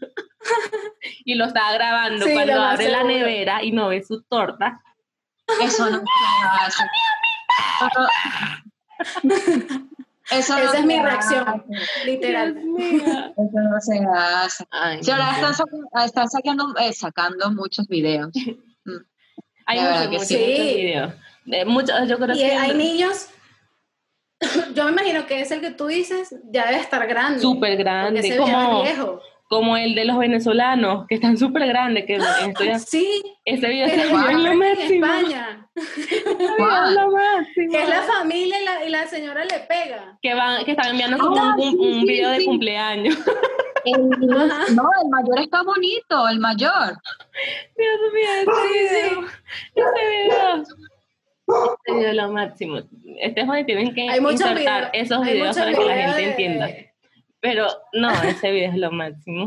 y 1.24 1.34
lo 1.34 1.46
estaba 1.46 1.72
grabando 1.72 2.24
Sí, 2.24 2.32
cuando 2.34 2.60
abre 2.62 2.88
la 2.88 3.04
nevera 3.04 3.62
y 3.62 3.72
no 3.72 3.88
ve 3.88 4.02
su 4.02 4.22
torta. 4.22 4.80
Eso 5.62 5.90
no 5.90 5.98
se 5.98 6.66
hace. 6.66 6.84
Eso 10.30 10.54
no 10.58 10.64
Esa 10.64 10.78
es 10.78 10.84
mi 10.84 10.94
hace. 10.96 11.02
reacción, 11.04 11.64
literal. 12.04 12.54
Dios 12.54 12.64
mío. 12.66 13.02
Eso 13.04 13.60
no 13.70 13.80
se 13.80 14.00
hace. 14.12 14.64
Ay, 14.70 15.02
Sí, 15.04 15.10
ahora 15.12 15.30
están, 15.32 15.54
saca- 15.54 16.04
están 16.04 16.28
sacando, 16.30 16.74
eh, 16.80 16.92
sacando 16.92 17.50
muchos 17.52 17.86
videos. 17.86 18.30
Hay 19.68 19.78
de 19.80 19.84
verdad 19.84 20.06
muchos, 20.10 20.20
que 20.22 20.26
sí. 20.26 20.34
muchos 20.36 20.66
videos. 20.66 21.14
Muchos, 21.66 22.08
yo 22.08 22.18
creo 22.18 22.34
Y 22.34 22.38
que 22.38 22.52
hay 22.56 22.74
niños, 22.74 23.28
yo 24.74 24.84
me 24.84 24.90
imagino 24.92 25.26
que 25.26 25.40
es 25.40 25.50
el 25.52 25.60
que 25.60 25.70
tú 25.70 25.86
dices, 25.86 26.34
ya 26.50 26.66
debe 26.66 26.80
estar 26.80 27.06
grande. 27.06 27.38
súper 27.40 27.76
grande, 27.76 28.36
como, 28.36 28.82
viejo. 28.82 29.20
Como 29.48 29.76
el 29.76 29.94
de 29.94 30.04
los 30.04 30.18
venezolanos, 30.18 31.06
que 31.08 31.14
están 31.14 31.36
súper 31.38 31.66
grandes, 31.68 32.04
que 32.06 32.14
estoy, 32.16 32.78
Sí, 32.80 33.22
ese 33.44 33.68
video 33.68 33.86
es 33.86 33.94
bien 33.94 34.42
lo 34.44 34.54
máximo. 34.54 35.06
España, 35.06 35.68
Es 35.76 36.24
lo 36.26 37.10
máximo. 37.12 37.72
que 37.72 37.82
es 37.82 37.88
la 37.88 38.02
familia 38.02 38.60
y 38.60 38.64
la, 38.64 38.84
y 38.84 38.90
la 38.90 39.06
señora 39.06 39.44
le 39.44 39.58
pega. 39.60 40.18
que 40.20 40.34
van, 40.34 40.64
que 40.64 40.72
están 40.72 40.90
enviando 40.90 41.18
como 41.18 41.36
Ah, 41.38 41.54
un, 41.56 41.68
un- 41.68 41.70
sí, 41.70 41.76
un 41.78 42.00
sí, 42.00 42.06
video 42.06 42.30
de 42.30 42.38
sí. 42.40 42.44
cumpleaños. 42.46 43.16
El, 43.84 44.08
no, 44.08 44.90
el 45.00 45.08
mayor 45.10 45.38
está 45.40 45.62
bonito, 45.62 46.28
el 46.28 46.40
mayor. 46.40 46.96
Dios 47.76 47.98
mío, 48.12 48.28
ese 48.40 48.72
video. 48.72 49.20
Ese 49.76 50.10
video. 50.10 50.62
Este 51.76 51.92
video 51.94 52.08
es 52.10 52.16
lo 52.16 52.32
máximo. 52.32 52.78
Este 53.20 53.40
es 53.42 53.46
donde 53.46 53.62
tienen 53.62 53.94
que 53.94 54.06
insertar 54.06 54.56
videos, 54.56 54.90
esos 54.92 55.24
videos 55.24 55.56
para 55.56 55.72
que 55.72 55.84
la 55.84 55.94
gente 55.94 56.16
de- 56.20 56.30
entienda. 56.30 56.68
Pero 57.48 57.66
no, 57.92 58.10
ese 58.22 58.50
video 58.50 58.70
es 58.72 58.76
lo 58.78 58.90
máximo. 58.90 59.46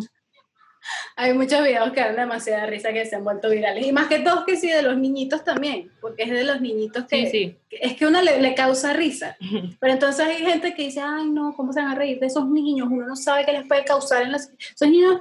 Hay 1.17 1.33
muchos 1.33 1.61
videos 1.61 1.91
que 1.91 1.99
dan 1.99 2.15
demasiada 2.15 2.65
risa 2.65 2.93
que 2.93 3.05
se 3.05 3.15
han 3.17 3.23
vuelto 3.25 3.49
virales. 3.49 3.85
Y 3.85 3.91
más 3.91 4.07
que 4.07 4.19
todos 4.19 4.45
que 4.45 4.55
sí, 4.55 4.69
de 4.69 4.81
los 4.81 4.97
niñitos 4.97 5.43
también, 5.43 5.91
porque 5.99 6.23
es 6.23 6.29
de 6.31 6.45
los 6.45 6.61
niñitos 6.61 7.03
que, 7.05 7.25
Sí, 7.25 7.31
sí. 7.31 7.57
que- 7.69 7.77
es 7.81 7.93
que 7.95 8.07
uno 8.07 8.21
le, 8.21 8.41
le 8.41 8.55
causa 8.55 8.93
risa. 8.93 9.35
Pero 9.79 9.93
entonces 9.93 10.25
hay 10.25 10.37
gente 10.37 10.73
que 10.73 10.83
dice, 10.83 11.01
ay 11.01 11.29
no, 11.29 11.53
¿cómo 11.55 11.73
se 11.73 11.81
van 11.81 11.91
a 11.91 11.95
reír 11.95 12.19
de 12.19 12.27
esos 12.27 12.47
niños? 12.49 12.87
Uno 12.89 13.05
no 13.05 13.15
sabe 13.17 13.45
qué 13.45 13.51
les 13.51 13.67
puede 13.67 13.83
causar 13.83 14.23
en 14.23 14.31
las... 14.31 14.49
Esos 14.73 14.87
niños 14.89 15.19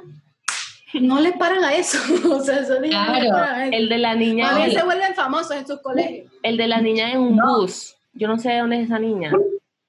no 0.94 1.20
le 1.20 1.32
paran 1.32 1.64
a 1.64 1.74
eso. 1.74 1.98
o 2.32 2.40
sea, 2.40 2.60
esos 2.60 2.80
niños 2.80 3.04
no 3.06 3.12
Claro. 3.20 3.62
eso. 3.64 3.70
El 3.72 3.88
de 3.88 3.98
la 3.98 4.14
niña, 4.14 4.64
el, 4.64 4.72
se 4.72 4.84
vuelven 4.84 5.14
famosos 5.14 5.50
en 5.56 5.66
sus 5.66 5.80
colegios. 5.82 6.32
el 6.44 6.56
de 6.56 6.68
la 6.68 6.80
niña 6.80 7.10
en 7.10 7.18
un 7.18 7.36
No. 7.36 7.58
bus. 7.60 7.96
Yo 8.14 8.28
no 8.28 8.38
sé 8.38 8.50
de 8.50 8.58
dónde 8.58 8.76
es 8.80 8.84
esa 8.86 8.98
niña. 9.00 9.32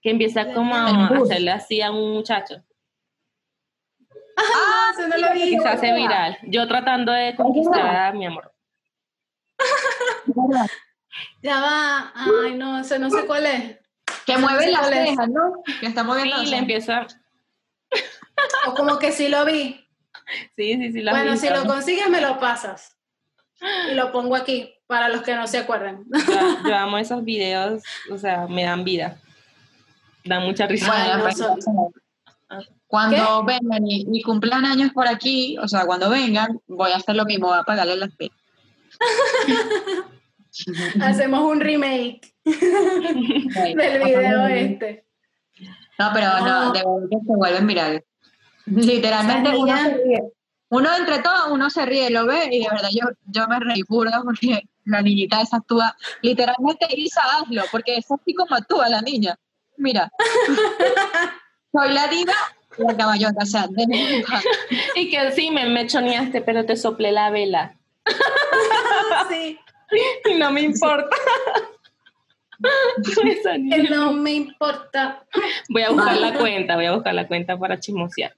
Que 0.02 0.10
empieza 0.12 0.52
como 0.54 0.76
a 0.76 1.08
hacerle 1.10 1.52
así 1.52 1.82
a 1.82 1.92
un 1.92 2.14
muchacho. 2.14 2.64
Ah, 4.40 4.92
Eso 4.92 5.08
no 5.08 5.18
lo 5.18 5.34
vi. 5.34 5.56
Y 5.56 5.60
se 5.60 5.68
hace 5.68 5.94
viral. 5.94 6.38
Yo 6.44 6.68
tratando 6.68 7.12
de 7.12 7.36
conquistar 7.36 7.96
a 7.96 8.12
mi 8.14 8.26
amor. 8.26 8.52
Ya 11.42 11.60
va. 11.60 12.14
Ay, 12.16 12.56
no, 12.56 12.80
ese 12.80 13.00
no 13.00 13.10
sé 13.10 13.26
cuál 13.26 13.46
es. 13.46 13.78
Que 14.26 14.38
mueve 14.38 14.66
sé 14.66 14.72
las 14.72 14.88
cejas, 14.88 15.30
¿no? 15.30 15.64
Que 15.80 15.88
está 15.88 16.04
moviendo 16.04 16.38
Sí, 16.38 16.46
le 16.48 16.58
empieza. 16.58 17.08
O 18.68 18.74
como 18.74 19.00
que 19.00 19.12
sí 19.12 19.28
lo 19.28 19.44
vi. 19.46 19.86
Sí, 20.56 20.76
sí, 20.76 20.92
sí. 20.92 21.02
lo 21.02 21.12
Bueno, 21.12 21.36
si 21.36 21.50
lo 21.50 21.66
consigues, 21.66 22.10
me 22.10 22.22
lo 22.22 22.40
pasas. 22.40 22.96
Y 23.92 23.96
lo 23.96 24.12
pongo 24.12 24.36
aquí, 24.36 24.74
para 24.88 25.10
los 25.10 25.24
que 25.24 25.36
no 25.36 25.48
se 25.48 25.58
acuerdan. 25.58 26.06
Yo, 26.28 26.64
yo 26.70 26.76
amo 26.76 26.98
esos 26.98 27.24
videos, 27.24 27.84
o 28.12 28.18
sea, 28.18 28.48
me 28.48 28.64
dan 28.64 28.84
vida. 28.84 29.18
Dan 30.24 30.44
mucha 30.44 30.68
risa. 30.68 30.88
Bueno, 30.88 31.92
cuando 32.90 33.44
vengan 33.44 33.86
y, 33.88 34.06
y 34.12 34.22
cumplan 34.24 34.66
años 34.66 34.92
por 34.94 35.08
aquí, 35.08 35.56
o 35.60 35.68
sea, 35.68 35.86
cuando 35.86 36.10
vengan, 36.10 36.60
voy 36.68 36.92
a 36.92 36.96
hacer 36.98 37.16
lo 37.16 37.24
mismo, 37.24 37.48
voy 37.50 37.60
a 37.60 37.64
pagarle 37.64 37.96
las 37.96 38.10
penas. 38.16 38.36
Hacemos 41.02 41.42
un 41.42 41.60
remake 41.60 42.34
del 42.44 44.04
video 44.04 44.48
este. 44.48 45.06
No, 46.00 46.10
pero 46.14 46.40
no, 46.40 46.66
No. 46.66 46.72
de 46.72 46.80
verdad 46.80 47.08
que 47.12 47.18
se 47.18 47.36
vuelven 47.36 47.68
virales. 47.68 48.04
Literalmente 48.66 49.50
uno 49.50 49.66
niña- 49.66 49.84
se 49.84 49.94
ríe. 50.04 50.24
Uno 50.72 50.90
entre 50.98 51.20
todos, 51.20 51.52
uno 51.52 51.70
se 51.70 51.86
ríe, 51.86 52.10
lo 52.10 52.26
ve 52.26 52.50
y 52.52 52.64
de 52.64 52.70
verdad 52.70 52.90
yo, 52.92 53.08
yo 53.26 53.48
me 53.48 53.60
reí 53.60 53.84
burda 53.88 54.22
porque 54.24 54.64
la 54.86 55.02
niñita 55.02 55.42
esa 55.42 55.58
actúa. 55.58 55.96
Literalmente, 56.24 56.88
Isa, 56.96 57.22
hazlo, 57.38 57.64
porque 57.72 57.98
es 57.98 58.10
así 58.12 58.34
como 58.34 58.56
actúa 58.56 58.90
la 58.90 59.02
niña. 59.02 59.36
Mira. 59.78 60.12
Soy 61.72 61.94
la 61.94 62.08
diva 62.08 62.34
y 62.80 62.84
la 62.88 62.98
caballota, 62.98 63.44
o 63.44 63.46
sea, 63.46 63.68
de. 63.68 63.86
Y 64.96 65.10
que 65.10 65.32
sí, 65.32 65.52
me, 65.52 65.66
me 65.70 65.88
choneaste, 65.88 66.42
pero 66.42 66.66
te 66.66 66.76
soplé 66.76 67.12
la 67.12 67.30
vela. 67.30 67.76
Sí, 69.30 69.58
Y 70.30 70.36
no 70.36 70.52
me 70.52 70.62
importa. 70.62 71.16
No 73.90 74.12
me 74.14 74.34
importa. 74.34 75.24
Voy 75.70 75.82
a 75.84 75.92
buscar 75.92 76.18
la 76.18 76.34
cuenta, 76.34 76.76
voy 76.76 76.86
a 76.88 76.92
buscar 76.94 77.14
la 77.14 77.26
cuenta 77.28 77.58
para 77.58 77.80
chismosear. 77.80 78.36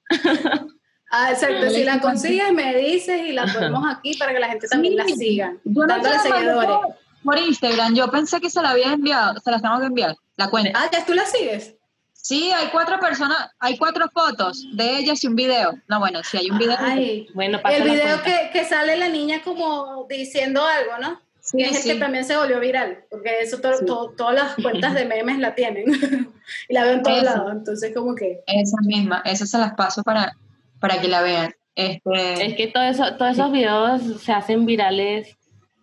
Ah, 1.10 1.32
exacto. 1.32 1.70
Si 1.72 1.84
la 1.84 2.00
consigues, 2.00 2.54
me 2.54 2.76
dices 2.76 3.22
y 3.28 3.32
la 3.32 3.46
ponemos 3.48 3.84
aquí 3.92 4.16
para 4.18 4.32
que 4.34 4.40
la 4.40 4.50
gente 4.50 4.68
también 4.68 4.96
la 4.96 5.06
siga. 5.06 5.54
Yo 5.66 5.82
no 5.82 5.88
Dándole 5.88 6.20
seguidores. 6.20 6.70
por- 6.70 6.96
por 7.24 7.38
Instagram, 7.40 7.96
yo 7.96 8.10
pensé 8.12 8.40
que 8.40 8.50
se 8.50 8.62
la 8.62 8.70
había 8.72 8.94
enviado, 8.94 9.40
se 9.40 9.52
las 9.52 9.62
tengo 9.62 9.80
que 9.80 9.86
enviar, 9.86 10.16
la 10.38 10.50
cuenta. 10.50 10.72
Ah, 10.76 10.90
ya 10.92 11.04
tú 11.06 11.14
la 11.14 11.26
sigues. 11.26 11.76
Sí, 12.24 12.52
hay 12.52 12.68
cuatro 12.68 13.00
personas, 13.00 13.50
hay 13.60 13.78
cuatro 13.78 14.08
fotos 14.14 14.66
de 14.74 14.98
ellas 15.00 15.24
y 15.24 15.28
un 15.28 15.36
video. 15.36 15.74
No, 15.88 16.00
bueno, 16.00 16.24
si 16.24 16.38
hay 16.38 16.52
un 16.52 16.58
video. 16.60 16.76
Ay, 16.80 17.28
Bueno, 17.34 17.60
el 17.70 17.84
video 17.84 18.22
que, 18.22 18.50
que 18.54 18.64
sale 18.64 18.96
la 18.98 19.10
niña 19.10 19.42
como 19.44 20.06
diciendo 20.08 20.64
algo, 20.66 20.98
¿no? 21.00 21.20
Sí, 21.40 21.58
que 21.58 21.64
es 21.64 21.78
el 21.78 21.82
sí. 21.82 21.90
que 21.94 21.96
también 21.96 22.24
se 22.24 22.38
volvió 22.38 22.60
viral, 22.60 23.04
porque 23.10 23.40
eso 23.42 23.60
to- 23.60 23.74
Sí. 23.74 23.86
to- 23.86 24.14
todas 24.16 24.36
las 24.36 24.56
cuentas 24.56 24.94
de 24.94 25.06
memes 25.06 25.40
la 25.40 25.56
tienen 25.56 25.86
y 26.70 26.74
la 26.74 26.84
veo 26.84 26.94
en 26.94 27.04
todos 27.04 27.24
lados, 27.24 27.52
entonces 27.52 27.92
como 27.96 28.14
que 28.14 28.42
Esa 28.46 28.78
misma, 28.84 29.24
esa 29.26 29.48
se 29.48 29.58
las 29.58 29.74
paso 29.74 30.04
para, 30.04 30.38
para 30.80 31.02
que 31.02 31.08
la 31.08 31.24
vean. 31.24 31.52
Este, 31.74 32.46
Es 32.46 32.56
que 32.56 32.68
todo 32.68 32.84
eso, 32.84 33.16
todos 33.18 33.32
esos 33.32 33.52
videos 33.52 34.02
se 34.22 34.32
hacen 34.32 34.68
virales 34.68 35.36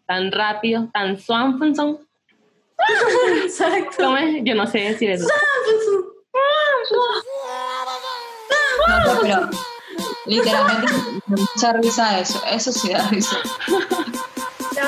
tan 0.06 0.30
rápido, 0.30 0.88
tan 0.94 1.18
swanfonson. 1.18 1.98
exacto. 3.44 3.96
¿Cómo 4.04 4.16
es? 4.16 4.36
Yo 4.44 4.54
no 4.54 4.66
sé 4.68 4.78
decir 4.78 5.10
eso. 5.10 5.26
No 8.86 9.04
sé, 9.04 9.18
pero 9.22 9.50
literalmente 10.26 10.92
mucha 11.26 11.72
risa 11.74 12.20
eso. 12.20 12.42
Eso 12.50 12.72
sí 12.72 12.90
da 12.92 13.08
risa. 13.08 13.36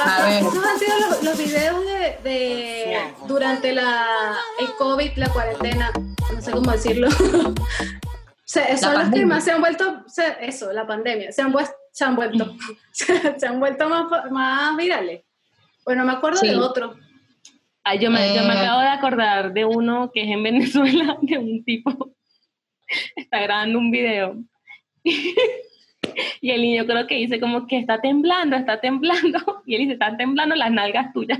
A 0.04 0.22
ver. 0.26 0.42
Esos 0.44 0.64
han 0.64 0.78
sido 0.78 0.98
los, 1.00 1.22
los 1.24 1.36
videos 1.38 1.84
de, 1.84 2.18
de 2.22 3.14
durante 3.26 3.72
la 3.72 4.36
el 4.60 4.72
COVID, 4.76 5.12
la 5.16 5.28
cuarentena, 5.30 5.90
no 6.32 6.40
sé 6.40 6.50
cómo 6.52 6.70
decirlo. 6.70 7.08
Se- 8.44 8.76
son 8.78 8.94
los 8.98 9.10
que 9.10 9.24
más 9.26 9.44
se 9.44 9.52
han 9.52 9.60
vuelto, 9.60 10.02
se- 10.08 10.36
eso, 10.40 10.72
la 10.72 10.84
pandemia, 10.84 11.30
se 11.30 11.40
han, 11.42 11.54
se 11.92 12.04
han 12.04 12.16
vuelto, 12.16 12.52
se 12.92 13.46
han 13.46 13.60
vuelto 13.60 13.88
más, 13.88 14.28
más 14.32 14.76
virales. 14.76 15.22
Bueno, 15.84 16.04
me 16.04 16.12
acuerdo 16.14 16.38
Sí. 16.40 16.48
de 16.48 16.56
otro. 16.56 16.96
Ay, 17.84 17.98
yo, 17.98 18.10
me, 18.10 18.34
yo 18.34 18.42
me 18.44 18.54
Eh. 18.54 18.58
acabo 18.58 18.80
de 18.80 18.88
acordar 18.88 19.52
de 19.52 19.64
uno 19.64 20.10
que 20.12 20.22
es 20.22 20.28
en 20.28 20.42
Venezuela, 21.02 21.16
de 21.22 21.38
un 21.38 21.64
tipo 21.64 22.10
está 23.16 23.40
grabando 23.40 23.78
un 23.78 23.90
video. 23.90 24.36
Y 26.42 26.50
el 26.50 26.62
niño 26.62 26.86
creo 26.86 27.06
que 27.06 27.14
dice 27.16 27.38
como 27.38 27.66
que 27.66 27.78
está 27.78 28.00
temblando, 28.00 28.56
está 28.56 28.80
temblando. 28.80 29.62
Y 29.66 29.74
él 29.76 29.80
dice, 29.82 29.92
están 29.92 30.16
temblando 30.16 30.54
las 30.56 30.70
nalgas 30.72 31.12
tuyas. 31.12 31.38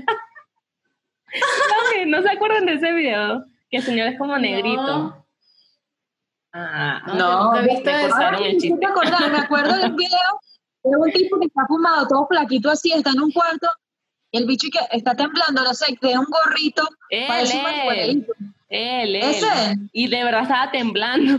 No, 2.07 2.21
se 2.21 2.29
acuerdan 2.29 2.65
de 2.65 2.73
ese 2.73 2.91
video, 2.93 3.43
que 3.69 3.77
el 3.77 3.83
señor 3.83 4.07
es 4.07 4.17
como 4.17 4.37
negrito. 4.37 4.81
No, 4.81 5.25
Ah, 6.53 7.01
no, 7.07 7.13
No, 7.15 7.29
yo 7.31 7.43
nunca 7.43 7.59
he 7.61 7.67
visto 7.75 7.91
me 7.91 8.09
cortaron 8.09 8.43
el 8.43 8.53
me 8.53 8.59
chiste. 8.59 8.85
acuerdo 9.41 9.75
del 9.77 9.91
video 9.93 10.39
de 10.83 10.97
un 10.97 11.11
tipo 11.11 11.39
que 11.39 11.45
está 11.45 11.65
fumado, 11.67 12.07
todo 12.07 12.27
flaquito 12.27 12.69
así, 12.69 12.91
está 12.91 13.11
en 13.11 13.21
un 13.21 13.31
cuarto, 13.31 13.67
y 14.31 14.37
el 14.37 14.45
bicho 14.45 14.67
que 14.71 14.79
está 14.97 15.15
temblando, 15.15 15.63
no 15.63 15.73
sé, 15.73 15.95
tiene 15.99 16.19
un 16.19 16.25
gorrito, 16.25 16.87
Él, 17.09 17.25
parece 17.27 17.59
un 17.59 17.65
él, 17.91 18.25
él, 18.69 19.15
él. 19.15 19.15
¿Ese? 19.15 19.47
Y 19.93 20.07
de 20.07 20.23
verdad 20.23 20.43
estaba 20.43 20.71
temblando. 20.71 21.37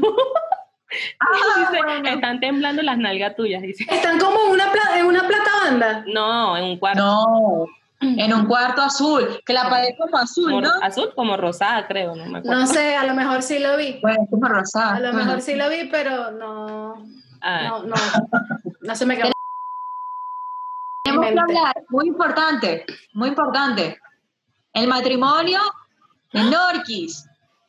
Ah, 1.21 1.27
Dice, 1.71 1.83
bueno. 1.83 2.09
Están 2.11 2.41
temblando 2.41 2.83
las 2.83 2.99
nalgas 2.99 3.35
tuyas, 3.37 3.63
dice. 3.63 3.87
Están 3.91 4.19
como 4.19 4.37
en 4.47 4.53
una, 4.53 4.71
pla- 4.71 4.99
en 4.99 5.07
una 5.07 5.27
placa 5.27 5.51
banda. 5.65 6.05
No, 6.07 6.57
en 6.57 6.65
un 6.65 6.79
cuarto. 6.79 7.01
No, 7.03 7.67
en 8.03 8.35
un 8.35 8.47
cuarto 8.47 8.83
azul, 8.83 9.41
que 9.47 9.53
la 9.53 9.71
pared 9.71 9.91
es 9.91 9.97
como 9.97 10.19
azul, 10.19 10.51
como 10.51 10.61
¿no? 10.61 10.71
azul 10.83 11.13
como 11.15 11.37
rosada, 11.37 11.87
creo, 11.87 12.17
no 12.17 12.27
me 12.27 12.39
acuerdo. 12.41 12.59
No 12.61 12.67
sé, 12.67 12.97
a 12.97 13.05
lo 13.05 13.15
mejor 13.15 13.43
sí 13.43 13.61
lo 13.61 13.77
vi. 13.77 14.01
Bueno, 14.03 14.25
es 14.25 14.29
como 14.29 14.49
rosada. 14.49 14.97
A 14.97 15.01
lo 15.01 15.13
bueno. 15.13 15.25
mejor 15.27 15.41
sí 15.41 15.55
lo 15.55 15.69
vi, 15.71 15.85
pero 15.89 16.33
no, 16.33 17.07
Ah, 17.41 17.63
no, 17.69 17.85
no, 17.85 17.95
no 18.81 18.97
se 18.97 19.07
me 19.07 19.17
quedó. 19.19 19.31
Tenemos 21.23 21.47
que 21.47 21.53
mente. 21.55 21.59
hablar, 21.69 21.85
muy 21.89 22.07
importante, 22.09 22.87
muy 23.15 23.29
importante. 23.29 23.99
El 24.73 24.89
matrimonio 24.89 25.61
de 26.33 26.43
Norquis. 26.45 27.27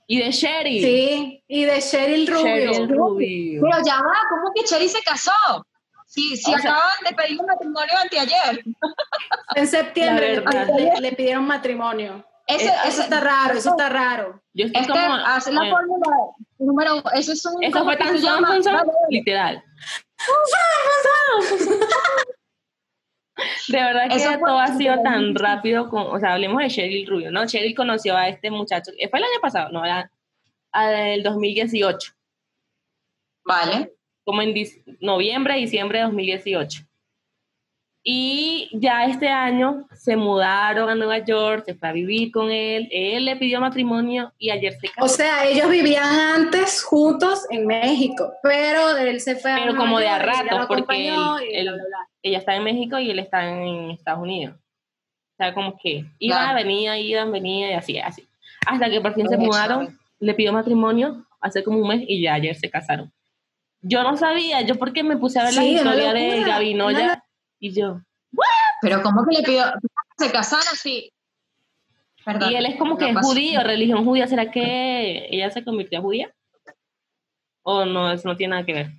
Y 0.08 0.20
de 0.20 0.32
Sherry. 0.32 0.82
Sí, 0.82 1.44
y 1.48 1.64
de 1.66 1.82
Cheryl 1.82 2.28
Rubio. 2.28 2.44
Cheryl 2.44 2.90
Rubio. 2.90 3.62
Pero 3.64 3.78
ya 3.86 3.96
va, 3.96 4.14
¿cómo 4.30 4.52
que 4.54 4.64
Cheri 4.64 4.90
se 4.90 5.02
casó? 5.02 5.32
Si, 6.06 6.36
si 6.36 6.54
O 6.54 6.58
sea- 6.60 6.72
acaban 6.72 6.98
de 7.10 7.16
pedir 7.16 7.40
un 7.40 7.46
matrimonio 7.48 7.94
anteayer. 8.02 8.64
En 9.56 9.68
septiembre 9.68 10.44
le, 11.00 11.12
pidieron 11.14 11.46
matrimonio. 11.46 12.26
Ese, 12.48 12.66
eso 12.66 12.76
ese- 12.86 13.02
está 13.04 13.20
raro, 13.22 13.58
eso 13.58 13.70
está 13.70 13.88
raro. 13.90 14.42
Yo 14.54 14.66
estoy 14.66 14.82
Este, 14.82 14.94
como. 14.94 15.14
hace 15.16 15.52
la 15.52 15.70
fórmula 15.70 16.08
número 16.60 16.94
uno. 16.96 17.04
Eso 17.14 17.32
es 17.34 17.46
un. 17.46 17.64
eso 17.64 17.72
¿cómo 17.72 17.86
fue 17.86 17.98
tan 17.98 18.16
literal. 19.10 19.64
De 23.68 23.78
verdad 23.78 24.10
que 24.10 24.16
Eso 24.16 24.38
todo 24.40 24.60
ha 24.60 24.76
sido 24.78 25.02
tan 25.02 25.36
rápido, 25.36 25.90
con, 25.90 26.04
o 26.04 26.20
sea, 26.20 26.34
hablemos 26.34 26.62
de 26.62 26.70
Cheryl 26.70 27.08
Rubio, 27.08 27.32
¿no? 27.32 27.46
Cheryl 27.48 27.76
conoció 27.76 28.16
a 28.16 28.28
este 28.28 28.52
muchacho, 28.52 28.92
eh, 28.98 29.10
fue 29.10 29.20
el 29.20 29.26
año 29.26 29.42
pasado, 29.42 29.72
no, 29.72 29.84
era 29.84 30.12
el 31.14 31.24
2018, 31.24 32.14
Vale. 33.46 33.94
como 34.24 34.42
en 34.42 34.54
noviembre, 35.00 35.56
diciembre 35.56 36.00
de 36.00 36.06
2018. 36.06 36.84
Y 38.06 38.70
ya 38.74 39.06
este 39.06 39.30
año 39.30 39.88
se 39.94 40.18
mudaron 40.18 40.90
a 40.90 40.96
Nueva 40.96 41.20
York, 41.20 41.64
se 41.66 41.74
fue 41.76 41.88
a 41.88 41.92
vivir 41.94 42.32
con 42.34 42.52
él, 42.52 42.90
él 42.92 43.24
le 43.24 43.38
pidió 43.38 43.62
matrimonio 43.62 44.34
y 44.38 44.50
ayer 44.50 44.74
se 44.74 44.90
casó. 44.90 45.06
O 45.06 45.08
sea, 45.08 45.46
ellos 45.48 45.70
vivían 45.70 46.04
antes 46.04 46.84
juntos 46.84 47.46
en 47.50 47.66
México, 47.66 48.34
pero 48.44 48.98
él 48.98 49.22
se 49.22 49.38
fue 49.38 49.52
a 49.54 49.56
Pero 49.56 49.68
Nueva 49.72 49.80
como 49.86 50.00
de 50.00 50.08
a 50.10 50.20
lo 50.20 50.68
porque 50.68 50.74
acompañó 50.74 51.38
él- 51.40 51.48
y 51.50 51.56
él- 51.56 51.64
bla, 51.64 51.74
bla, 51.76 51.84
bla. 51.88 51.98
ella 52.24 52.38
está 52.40 52.56
en 52.56 52.64
México 52.66 53.00
y 53.00 53.10
él 53.10 53.20
está 53.20 53.48
en 53.50 53.92
Estados 53.92 54.22
Unidos. 54.22 54.56
O 54.58 55.36
sea, 55.38 55.54
como 55.54 55.78
que 55.82 56.06
iba, 56.20 56.36
Claro. 56.38 56.56
venía, 56.56 57.00
iba, 57.00 57.24
venía 57.26 57.72
y 57.72 57.74
así, 57.74 58.00
así. 58.00 58.28
Hasta 58.68 58.90
que 58.90 59.00
por 59.00 59.14
fin 59.14 59.30
se 59.30 59.38
mudaron, 59.38 59.98
le 60.20 60.34
pidió 60.34 60.52
matrimonio 60.52 61.26
hace 61.40 61.64
como 61.64 61.80
un 61.80 61.88
mes 61.88 62.04
y 62.06 62.22
ya 62.22 62.34
ayer 62.34 62.56
se 62.56 62.70
casaron. 62.70 63.12
Yo 63.82 64.04
no 64.04 64.16
sabía, 64.18 64.62
yo 64.62 64.76
porque 64.76 65.04
me 65.04 65.16
puse 65.18 65.40
a 65.40 65.44
ver 65.46 65.54
la 65.54 65.62
Sí, 65.62 65.70
una 65.72 65.78
historia 65.78 66.14
de 66.14 66.42
una- 66.42 67.23
y 67.64 67.72
yo. 67.72 68.02
Pero 68.82 69.02
¿cómo 69.02 69.26
que 69.26 69.38
le 69.38 69.44
pidió? 69.44 69.64
Se 70.18 70.30
casaron 70.30 70.66
así. 70.72 71.12
Perdón. 72.26 72.52
Y 72.52 72.56
él 72.56 72.66
es 72.66 72.78
como 72.78 72.98
que 72.98 73.12
No 73.12 73.22
es 73.22 73.26
judío, 73.26 73.64
religión 73.64 74.04
judía. 74.04 74.28
¿Será 74.28 74.52
que 74.52 75.28
ella 75.32 75.50
se 75.50 75.64
convirtió 75.64 76.00
a 76.00 76.02
judía? 76.02 76.36
¿O 77.62 77.86
no, 77.86 78.12
eso 78.12 78.28
no 78.28 78.36
tiene 78.36 78.52
nada 78.52 78.66
que 78.66 78.74
ver? 78.74 78.92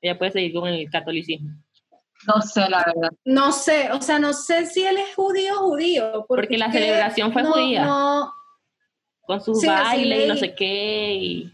Ella 0.00 0.16
puede 0.16 0.30
seguir 0.30 0.54
con 0.54 0.68
el 0.68 0.88
catolicismo. 0.88 1.50
No 2.28 2.40
sé, 2.42 2.68
la 2.70 2.84
verdad. 2.84 3.10
No 3.24 3.50
sé, 3.50 3.90
o 3.90 4.00
sea, 4.00 4.20
no 4.20 4.32
sé 4.32 4.66
si 4.66 4.84
él 4.84 4.98
es 4.98 5.16
judío 5.16 5.54
o 5.56 5.70
judío. 5.70 6.24
Porque 6.28 6.56
la 6.56 6.70
celebración 6.70 7.32
fue 7.32 7.42
no, 7.42 7.52
judía. 7.52 7.84
No, 7.84 8.32
Con 9.22 9.40
sus 9.40 9.60
Sí, 9.60 9.66
bailes 9.66 10.26
y 10.26 10.28
no 10.28 10.36
sé 10.36 10.54
qué. 10.54 11.14
Y... 11.14 11.52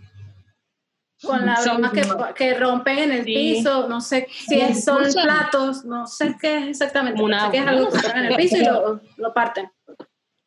con 1.23 1.45
la 1.45 1.57
Sí, 1.57 1.69
broma 1.69 1.93
que, 1.93 2.03
no. 2.03 2.35
que 2.35 2.55
rompen 2.55 2.99
en 2.99 3.13
el 3.13 3.25
Sí. 3.25 3.35
piso, 3.35 3.89
no 3.89 4.01
sé 4.01 4.29
si 4.31 4.61
es- 4.61 4.85
son 4.85 5.03
platos, 5.13 5.85
no 5.85 6.07
sé 6.07 6.37
qué 6.41 6.59
es 6.59 6.69
exactamente, 6.69 7.21
una- 7.23 7.47
sé 7.47 7.51
que 7.53 7.59
es 7.59 7.67
algo 7.67 7.89
que 7.91 7.99
ponen 7.99 8.17
en 8.19 8.25
el 8.33 8.37
piso 8.37 8.57
y 8.57 8.65
lo, 8.65 9.01
lo 9.17 9.35
parten. 9.35 9.71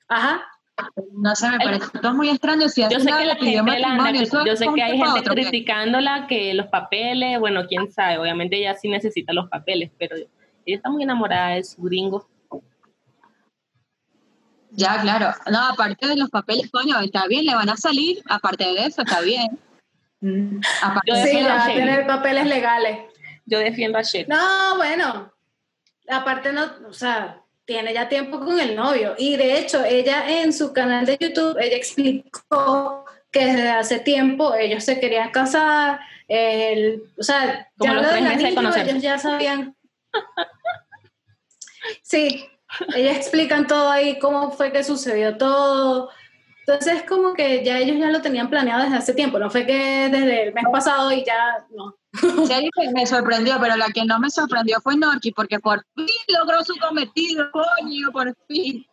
Ajá. 0.07 0.43
No 1.13 1.35
sé, 1.35 1.49
me 1.49 1.55
El- 1.57 1.61
parece 1.63 1.99
todo 2.01 2.13
muy 2.13 2.29
extraño. 2.29 2.67
Si 2.69 2.81
Yo 2.81 2.89
sé 2.99 3.05
que 3.05 3.25
la 3.25 3.35
gente 3.35 3.79
la 3.79 4.45
yo 4.45 4.55
sé 4.55 4.65
que 4.73 4.81
hay 4.81 4.97
gente 4.97 5.19
otro, 5.19 5.33
criticándola 5.35 6.25
que 6.27 6.53
los 6.53 6.67
papeles, 6.67 7.39
bueno, 7.39 7.67
quién 7.67 7.91
sabe, 7.91 8.17
obviamente 8.17 8.57
ella 8.57 8.75
sí 8.75 8.87
necesita 8.89 9.33
los 9.33 9.49
papeles, 9.49 9.91
pero 9.99 10.15
ella 10.15 10.27
está 10.77 10.89
muy 10.89 11.03
enamorada 11.03 11.49
de 11.55 11.63
su 11.63 11.81
gringo. 11.83 12.27
Ya, 14.71 15.01
claro. 15.01 15.33
No, 15.51 15.59
aparte 15.67 16.07
de 16.07 16.15
los 16.15 16.29
papeles, 16.29 16.71
coño, 16.71 16.97
está 17.01 17.27
bien, 17.27 17.45
le 17.45 17.53
van 17.53 17.69
a 17.69 17.75
salir. 17.75 18.23
Aparte 18.29 18.63
de 18.63 18.85
eso, 18.85 19.01
está 19.01 19.19
bien. 19.21 19.59
Aparte 20.81 21.11
Yo 21.11 21.15
de 21.15 21.25
Sí, 21.27 21.39
a 21.39 21.55
a 21.63 21.67
Shelly. 21.67 21.79
tener 21.79 22.07
papeles 22.07 22.45
legales. 22.45 22.99
Yo 23.45 23.59
defiendo 23.59 23.97
a 23.97 24.01
Shet. 24.03 24.27
No, 24.27 24.77
bueno, 24.77 25.33
aparte 26.07 26.53
no, 26.53 26.71
o 26.87 26.93
sea, 26.93 27.41
tiene 27.65 27.93
ya 27.93 28.07
tiempo 28.07 28.39
con 28.39 28.59
el 28.59 28.75
novio 28.75 29.15
y 29.17 29.35
de 29.37 29.57
hecho 29.59 29.83
ella 29.83 30.41
en 30.41 30.53
su 30.53 30.73
canal 30.73 31.05
de 31.05 31.17
YouTube, 31.19 31.57
ella 31.59 31.75
explicó 31.75 33.05
que 33.31 33.45
desde 33.45 33.69
hace 33.69 33.99
tiempo 33.99 34.53
ellos 34.55 34.83
se 34.83 34.99
querían 34.99 35.31
casar, 35.31 35.99
el, 36.27 37.03
o 37.17 37.23
sea, 37.23 37.69
Como 37.77 37.93
ya 37.93 37.95
los 37.95 38.03
lo 38.03 38.09
tres 38.09 38.21
meses 38.23 38.37
de 38.39 38.45
anillo, 38.45 38.61
conocerse. 38.61 38.89
ellos 38.91 39.03
ya 39.03 39.17
sabían. 39.17 39.75
Sí, 42.03 42.45
ellos 42.95 43.15
explican 43.17 43.67
todo 43.67 43.89
ahí, 43.89 44.19
cómo 44.19 44.51
fue 44.51 44.71
que 44.71 44.83
sucedió 44.83 45.37
todo. 45.37 46.09
Entonces, 46.73 47.03
como 47.07 47.33
que 47.33 47.63
ya 47.65 47.77
ellos 47.79 47.97
ya 47.99 48.09
lo 48.09 48.21
tenían 48.21 48.49
planeado 48.49 48.83
desde 48.83 48.95
hace 48.97 49.13
tiempo, 49.13 49.39
no 49.39 49.49
fue 49.49 49.65
que 49.65 50.09
desde 50.09 50.43
el 50.43 50.53
mes 50.53 50.63
pasado 50.71 51.11
y 51.11 51.23
ya 51.25 51.65
no. 51.75 51.95
Shelly 52.47 52.69
me- 52.93 53.05
sorprendió, 53.05 53.57
pero 53.59 53.75
la 53.75 53.87
que 53.87 54.05
no 54.05 54.19
me 54.19 54.29
sorprendió 54.29 54.79
fue 54.81 54.95
Norki, 54.95 55.31
porque 55.31 55.59
por 55.59 55.83
fin 55.95 56.07
logró 56.39 56.63
su 56.63 56.75
cometido, 56.77 57.49
coño, 57.51 58.11
por 58.11 58.35
fin. 58.47 58.85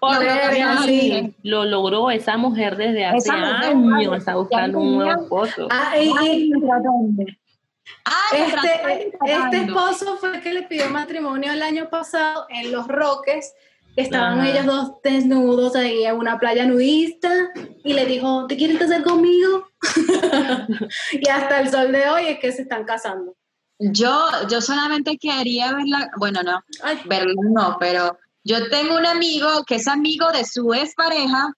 Por 0.00 0.24
Lo 0.24 0.82
sí. 0.84 1.34
Lo 1.42 1.64
logró 1.66 2.10
esa 2.10 2.38
mujer 2.38 2.76
desde 2.76 3.04
hace 3.04 3.18
Esa 3.18 3.36
mujer, 3.36 3.94
años, 3.94 4.16
está 4.16 4.36
buscando 4.36 4.78
un 4.78 4.96
nuevo 4.96 5.22
esposo. 5.22 5.68
Ah, 5.70 5.98
y-. 5.98 6.50
Ah, 8.04 8.14
Este, 8.32 9.12
este 9.26 9.56
esposo 9.58 10.16
fue 10.16 10.36
el 10.36 10.42
que 10.42 10.54
le 10.54 10.62
pidió 10.62 10.88
matrimonio 10.90 11.52
el 11.52 11.62
año 11.62 11.88
pasado 11.90 12.46
en 12.48 12.72
Los 12.72 12.88
Roques, 12.88 13.52
que 13.52 13.75
estaban 13.96 14.40
Ajá. 14.40 14.50
ellos 14.50 14.66
dos 14.66 14.92
desnudos 15.02 15.74
ahí 15.74 16.04
en 16.04 16.16
una 16.16 16.38
playa 16.38 16.66
nudista, 16.66 17.50
y 17.82 17.92
le 17.94 18.04
dijo, 18.06 18.46
¿te 18.46 18.56
quieres 18.56 18.78
casar 18.78 19.02
conmigo? 19.02 19.68
y 21.12 21.28
hasta 21.28 21.60
el 21.60 21.70
sol 21.70 21.92
de 21.92 22.08
hoy 22.08 22.26
es 22.28 22.38
que 22.38 22.52
se 22.52 22.62
están 22.62 22.84
casando. 22.84 23.34
Yo, 23.78 24.28
yo 24.48 24.60
solamente 24.60 25.18
quería 25.18 25.72
verla, 25.74 26.10
bueno, 26.18 26.42
no, 26.42 26.62
Ay, 26.82 26.98
verlo 27.04 27.34
no, 27.42 27.76
pero 27.78 28.18
yo 28.42 28.68
tengo 28.70 28.96
un 28.96 29.04
amigo 29.06 29.64
que 29.66 29.74
es 29.76 29.86
amigo 29.86 30.30
de 30.32 30.44
su 30.44 30.72
ex 30.72 30.94
pareja, 30.94 31.52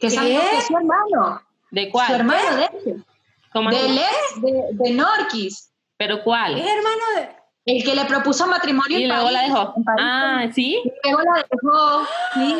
que 0.00 0.08
es 0.08 0.14
¿Qué? 0.14 0.18
amigo 0.18 0.42
de 0.42 0.60
su 0.62 0.76
hermano, 0.76 1.42
¿De 1.70 1.84
su 1.86 1.90
cuál? 1.92 2.14
hermano 2.14 2.56
de 2.56 2.64
él, 2.90 3.04
¿Cómo 3.52 3.68
así? 3.68 3.78
del 3.78 3.98
ex 3.98 4.42
de, 4.42 4.62
de 4.72 4.90
Norquis, 4.90 5.70
¿Pero 5.96 6.16
es 6.16 6.22
cuál? 6.22 6.58
hermano 6.58 7.04
de... 7.16 7.37
el 7.76 7.84
que 7.84 7.94
le 7.94 8.04
propuso 8.06 8.46
matrimonio 8.46 8.98
Y 8.98 9.02
en 9.02 9.08
luego 9.10 9.30
la 9.30 9.42
dejó. 9.42 9.74
en 9.76 9.84
París. 9.84 10.02
Ah, 10.02 10.44
¿sí? 10.54 10.80
Y 10.84 10.92
luego 11.04 11.20
la 11.22 11.46
dejó, 11.50 12.06
sí. 12.34 12.56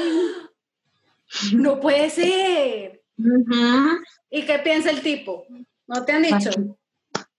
No 1.56 1.78
puede 1.80 2.08
ser. 2.10 3.02
¿Y 4.30 4.42
qué 4.42 4.58
piensa 4.60 4.90
el 4.90 5.02
tipo? 5.02 5.44
¿No 5.86 6.04
te 6.04 6.12
han 6.12 6.22
dicho? 6.22 6.50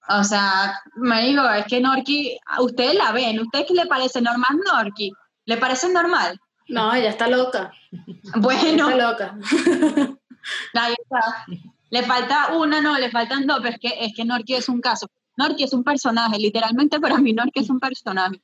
O 0.09 0.23
sea, 0.23 0.79
me 0.95 1.25
digo, 1.27 1.47
es 1.49 1.65
que 1.65 1.79
Norki, 1.79 2.37
ustedes 2.59 2.95
la 2.95 3.11
ven, 3.11 3.39
¿ustedes 3.39 3.65
qué 3.67 3.73
le 3.75 3.85
parece 3.85 4.21
normal 4.21 4.59
Norki? 4.65 5.11
¿Le 5.45 5.57
parece 5.57 5.89
normal? 5.89 6.39
No, 6.67 6.93
ella 6.93 7.09
está 7.09 7.27
loca. 7.27 7.71
Bueno, 8.35 8.89
Está 8.89 9.11
loca. 9.11 9.37
ahí 10.73 10.93
está. 10.99 11.45
Le 11.89 12.03
falta 12.03 12.55
una, 12.55 12.81
no, 12.81 12.97
le 12.99 13.09
faltan 13.09 13.47
dos, 13.47 13.59
pero 13.61 13.75
es 13.75 13.79
que, 13.79 14.05
es 14.05 14.13
que 14.15 14.25
Norki 14.25 14.53
es 14.55 14.69
un 14.69 14.81
caso. 14.81 15.07
Norki 15.39 15.63
es 15.63 15.73
un 15.73 15.83
personaje, 15.83 16.37
literalmente 16.37 16.99
para 16.99 17.17
mí 17.17 17.31
Norki 17.33 17.61
es 17.61 17.69
un 17.69 17.79
personaje. 17.79 18.41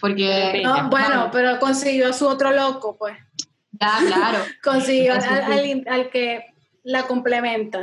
Porque, 0.00 0.60
No, 0.62 0.88
bueno, 0.90 1.28
pero 1.32 1.58
consiguió 1.58 2.10
a 2.10 2.12
su 2.12 2.28
otro 2.28 2.52
loco, 2.52 2.96
pues. 2.96 3.16
ya, 3.72 3.98
claro. 4.06 4.38
Consiguió 4.62 5.14
al, 5.14 6.10
que 6.10 6.44
la 6.84 7.06
complementa. 7.06 7.80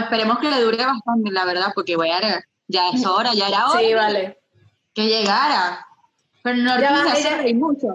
Esperemos 0.00 0.38
que 0.38 0.50
le 0.50 0.60
dure 0.62 0.84
bastante, 0.84 1.30
la 1.30 1.44
verdad, 1.44 1.72
porque 1.74 1.96
voy 1.96 2.10
a, 2.10 2.20
ya 2.68 2.88
es 2.90 3.04
hora, 3.04 3.34
ya 3.34 3.48
era 3.48 3.68
hora 3.68 3.80
Sí, 3.80 3.94
vale. 3.94 4.38
que 4.94 5.06
llegara. 5.08 5.84
Pero 6.42 6.56
Norki 6.56 6.82
Ya 6.82 6.92
va, 6.92 7.02
me 7.04 7.10
hace 7.10 7.54
mucho. 7.54 7.88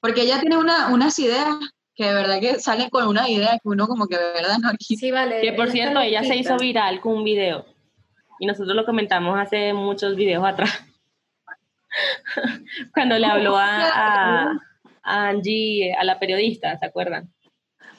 Porque 0.00 0.22
ella 0.22 0.38
tiene 0.40 0.56
una, 0.56 0.88
unas 0.88 1.18
ideas 1.18 1.48
que 1.94 2.04
de 2.06 2.14
verdad 2.14 2.40
que 2.40 2.60
salen 2.60 2.88
con 2.90 3.06
una 3.08 3.28
idea 3.28 3.58
que 3.62 3.68
uno 3.68 3.86
como 3.86 4.06
que 4.06 4.16
de 4.16 4.32
verdad 4.32 4.58
no. 4.58 4.70
Sí, 4.78 5.10
vale. 5.10 5.40
Que 5.40 5.52
por 5.52 5.70
cierto, 5.70 6.00
ella 6.00 6.22
se 6.22 6.36
hizo 6.36 6.56
viral 6.56 7.00
con 7.00 7.14
un 7.14 7.24
video. 7.24 7.66
Y 8.40 8.46
nosotros 8.46 8.74
lo 8.74 8.84
comentamos 8.84 9.38
hace 9.38 9.72
muchos 9.72 10.16
videos 10.16 10.44
atrás. 10.44 10.82
Cuando 12.94 13.18
le 13.18 13.26
habló 13.26 13.56
a, 13.56 13.84
a- 13.84 14.60
a 15.02 15.28
Angie, 15.28 15.94
a 15.94 16.04
la 16.04 16.18
periodista, 16.18 16.78
¿se 16.78 16.86
acuerdan? 16.86 17.32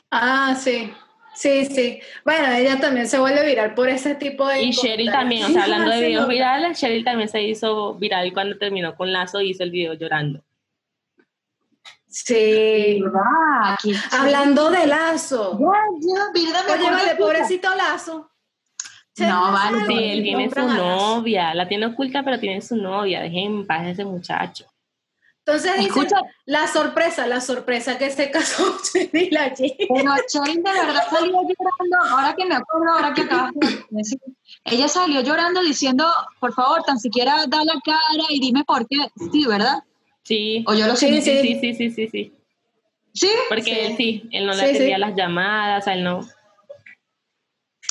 Ah, 0.10 0.56
sí. 0.60 0.93
Sí, 1.34 1.65
sí. 1.65 1.99
Bueno, 2.25 2.51
ella 2.54 2.80
también 2.80 3.08
se 3.08 3.17
vuelve 3.19 3.45
viral 3.45 3.73
por 3.73 3.88
ese 3.88 4.15
tipo 4.15 4.47
de. 4.47 4.63
Y 4.63 4.71
Cheryl 4.71 5.12
también, 5.12 5.45
o 5.45 5.49
sea, 5.49 5.63
hablando 5.63 5.91
de 5.91 6.01
videos 6.08 6.27
virales, 6.27 6.80
Cheryl 6.80 7.04
también 7.06 7.30
se 7.30 7.41
hizo 7.43 7.93
viral 7.95 8.34
cuando 8.34 8.58
terminó 8.58 8.95
con 8.95 9.13
Lazo 9.13 9.39
y 9.41 9.51
hizo 9.51 9.63
el 9.63 9.71
video 9.71 9.93
llorando. 9.93 10.43
Sí. 12.08 13.01
Hablando 14.12 14.69
de 14.71 14.86
lazo. 14.88 15.58
Ya, 15.58 15.67
ya, 16.01 16.32
Virda, 16.34 16.63
me 16.63 16.73
Oye, 16.73 16.91
vale, 16.91 17.10
de- 17.12 17.15
pobrecito 17.15 17.73
lazo. 17.75 18.31
No, 19.17 19.52
vale, 19.52 19.86
Sí, 19.88 19.93
él 19.97 20.24
tiene 20.24 20.50
su 20.50 20.62
novia, 20.62 21.54
la 21.54 21.67
tiene 21.67 21.88
oculta, 21.88 22.24
pero 22.24 22.39
tiene 22.39 22.62
su 22.62 22.76
novia. 22.76 23.21
Dejen 23.21 23.52
en 23.52 23.67
paz 23.67 23.82
a 23.82 23.89
ese 23.89 24.06
muchacho. 24.06 24.65
Entonces 25.45 25.74
dice, 25.78 25.88
Escucha. 25.88 26.17
la 26.45 26.67
sorpresa, 26.67 27.26
la 27.28 27.41
sorpresa 27.41 27.97
que 27.97 28.10
se 28.12 28.30
casó 28.30 28.78
Cheryl 28.93 29.36
allí. 29.38 29.76
Pero 29.78 30.12
Cheryl 30.32 30.63
de 30.63 30.71
verdad 30.71 31.02
salió 31.10 31.32
llorando, 31.34 32.15
ahora 32.15 32.36
que 32.36 32.45
me 32.45 32.56
acuerdo, 32.56 32.91
ahora 32.93 33.13
que 33.13 33.21
acabas 33.21 33.52
de 33.56 33.84
decir, 33.89 34.19
ella 34.65 34.88
salió 34.88 35.21
llorando 35.21 35.62
diciendo, 35.62 36.06
por 36.39 36.54
favor, 36.54 36.84
tan 36.84 37.00
siquiera 37.00 37.45
da 37.47 37.65
la 37.65 37.74
cara 37.84 38.24
y 38.30 38.39
dime 38.39 38.63
por 38.65 38.88
qué. 38.88 38.97
Sí, 39.32 39.45
¿verdad? 39.47 39.84
Sí, 40.24 40.63
O 40.67 40.74
yo 40.76 40.86
lo 40.88 40.95
Sí, 40.95 41.08
sé. 41.08 41.21
sí, 41.21 41.32
sí. 41.41 41.60
sí, 41.60 41.60
sí, 41.60 41.74
sí, 41.74 41.89
sí, 41.91 42.08
sí. 42.08 42.34
Sí. 43.13 43.30
Porque 43.50 43.63
Sí. 43.63 43.71
él 43.80 43.97
sí, 43.97 44.30
él 44.32 44.45
no 44.45 44.54
le 44.54 44.60
Sí, 44.60 44.65
sí. 44.69 44.76
atendía 44.76 44.97
las 45.00 45.15
llamadas, 45.15 45.88
él 45.88 46.04
no. 46.04 46.21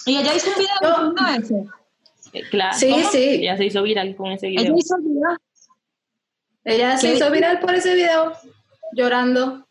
Y 0.07 0.17
ella 0.19 0.35
hizo 0.35 0.51
un 0.51 0.57
video 0.57 1.13
No. 1.13 1.73
Eh, 2.33 2.43
Claro, 2.51 2.79
Sí, 2.79 2.91
¿cómo? 2.91 3.11
sí. 3.11 3.19
Ella 3.43 3.57
se 3.57 3.65
hizo 3.67 3.83
viral 3.83 4.15
con 4.17 4.31
ese 4.31 4.49
Ella 4.49 4.61
video. 4.63 4.77
hizo 4.79 4.97
el 4.97 5.03
video. 5.03 5.37
Ella 6.65 6.97
se 6.99 7.15
hizo 7.15 7.31
viral 7.31 7.59
por 7.61 7.75
ese 7.75 7.95
video, 7.95 8.33
llorando. 8.93 9.67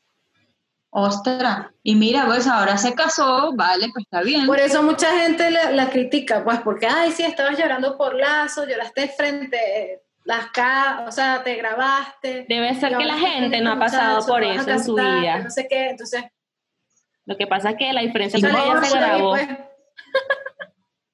Ostras. 0.91 1.67
Y 1.83 1.95
mira, 1.95 2.25
pues 2.25 2.47
ahora 2.47 2.77
se 2.77 2.95
casó, 2.95 3.53
vale, 3.53 3.89
pues 3.93 4.05
está 4.05 4.21
bien. 4.23 4.47
Por 4.47 4.59
eso 4.59 4.81
mucha 4.81 5.11
gente 5.21 5.51
la, 5.51 5.71
la 5.71 5.89
critica, 5.91 6.43
pues 6.43 6.59
porque, 6.61 6.87
ay, 6.87 7.11
sí, 7.11 7.23
estabas 7.23 7.57
llorando 7.59 7.95
por 7.95 8.15
lazo, 8.15 8.65
lloraste 8.67 9.07
frente, 9.09 10.01
las 10.25 10.47
ca 10.51 11.05
o 11.07 11.11
sea, 11.11 11.43
te 11.43 11.55
grabaste. 11.55 12.45
Debe 12.49 12.73
ser 12.79 12.97
que 12.97 13.05
la 13.05 13.17
gente 13.19 13.61
no 13.61 13.73
ha 13.73 13.79
pasado 13.79 14.25
por 14.25 14.43
eso 14.43 14.69
en 14.69 14.83
su 14.83 14.95
vida. 14.95 15.39
No 15.43 15.49
sé 15.51 15.67
qué, 15.69 15.89
entonces 15.91 16.23
Lo 17.25 17.37
que 17.37 17.45
pasa 17.45 17.69
es 17.71 17.75
que 17.77 17.93
la 17.93 18.01
diferencia 18.01 18.37
es 18.37 18.43
que 18.43 18.49
ella 18.49 18.83
se 18.83 18.97
grabó. 18.97 19.29
pues- 19.31 19.47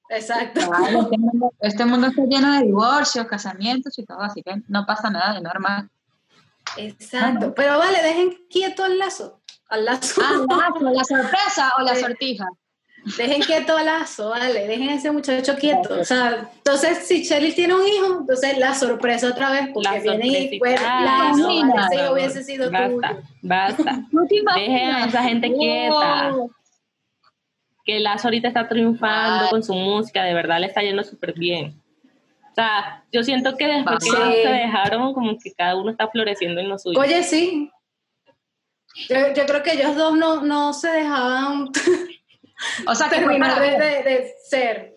Exacto. 0.08 0.60
Este, 0.60 1.18
mundo, 1.18 1.52
este 1.60 1.84
mundo 1.84 2.06
está 2.08 2.22
lleno 2.24 2.52
de 2.52 2.64
divorcios, 2.64 3.26
casamientos 3.26 3.98
y 3.98 4.04
todo, 4.04 4.20
así 4.20 4.42
que 4.42 4.62
no 4.68 4.86
pasa 4.86 5.10
nada 5.10 5.34
de 5.34 5.40
normal. 5.40 5.88
Exacto. 6.76 7.54
Pero 7.54 7.78
vale, 7.78 8.02
dejen 8.02 8.36
quieto 8.50 8.84
al 8.84 8.98
lazo. 8.98 9.40
Al 9.68 9.84
lazo. 9.84 10.20
Ah, 10.24 10.44
la, 10.80 10.90
la 10.92 11.04
sorpresa 11.04 11.72
o 11.78 11.82
la 11.82 11.94
sortija. 11.94 12.46
Dejen 13.16 13.40
quieto 13.42 13.76
al 13.76 13.84
lazo, 13.84 14.30
vale. 14.30 14.66
Dejen 14.66 14.88
a 14.88 14.94
ese 14.94 15.12
muchacho 15.12 15.54
quieto. 15.56 16.00
O 16.00 16.04
sea, 16.04 16.50
entonces 16.56 17.06
si 17.06 17.22
Cheryl 17.24 17.54
tiene 17.54 17.74
un 17.74 17.86
hijo, 17.86 18.18
entonces 18.20 18.58
la 18.58 18.74
sorpresa 18.74 19.28
otra 19.28 19.50
vez, 19.52 19.68
porque 19.72 19.88
La 19.88 20.00
viene 20.00 20.26
y 20.26 20.58
pues 20.58 20.80
lazo, 20.82 21.36
no, 21.38 21.50
hijo 21.52 21.72
favor. 21.72 22.12
hubiese 22.14 22.42
sido 22.42 22.68
Basta, 22.68 22.88
tuyo. 22.88 23.22
basta. 23.42 24.04
¿Tú 24.10 24.26
te 24.26 24.60
Dejen 24.60 24.90
a 24.90 25.06
esa 25.06 25.22
gente 25.22 25.52
quieta. 25.52 26.32
Wow. 26.32 26.50
Que 27.86 28.00
Lazo 28.00 28.26
ahorita 28.28 28.48
está 28.48 28.68
triunfando 28.68 29.44
Ay. 29.44 29.50
con 29.50 29.62
su 29.62 29.72
música, 29.74 30.24
de 30.24 30.34
verdad 30.34 30.58
le 30.60 30.66
está 30.66 30.82
yendo 30.82 31.04
súper 31.04 31.32
bien. 31.34 31.80
O 32.50 32.54
sea, 32.54 33.04
yo 33.12 33.22
siento 33.22 33.56
que 33.56 33.66
después 33.66 33.98
que 34.00 34.08
ellos 34.08 34.34
se 34.42 34.48
dejaron, 34.48 35.14
como 35.14 35.38
que 35.38 35.52
cada 35.52 35.76
uno 35.76 35.90
está 35.90 36.08
floreciendo 36.08 36.60
en 36.60 36.68
lo 36.68 36.78
suyo. 36.78 36.98
Oye, 36.98 37.22
sí. 37.22 37.70
Yo, 39.08 39.16
yo 39.34 39.44
creo 39.46 39.62
que 39.62 39.72
ellos 39.74 39.94
dos 39.94 40.16
no, 40.16 40.40
no 40.42 40.72
se 40.72 40.88
dejaban 40.88 41.68
O 42.86 42.94
sea, 42.94 43.08
que 43.10 43.16
fue 43.16 43.24
terminar 43.24 43.56
para, 43.56 43.62
de, 43.62 43.70
de- 43.78 44.02
de 44.02 44.34
ser. 44.48 44.96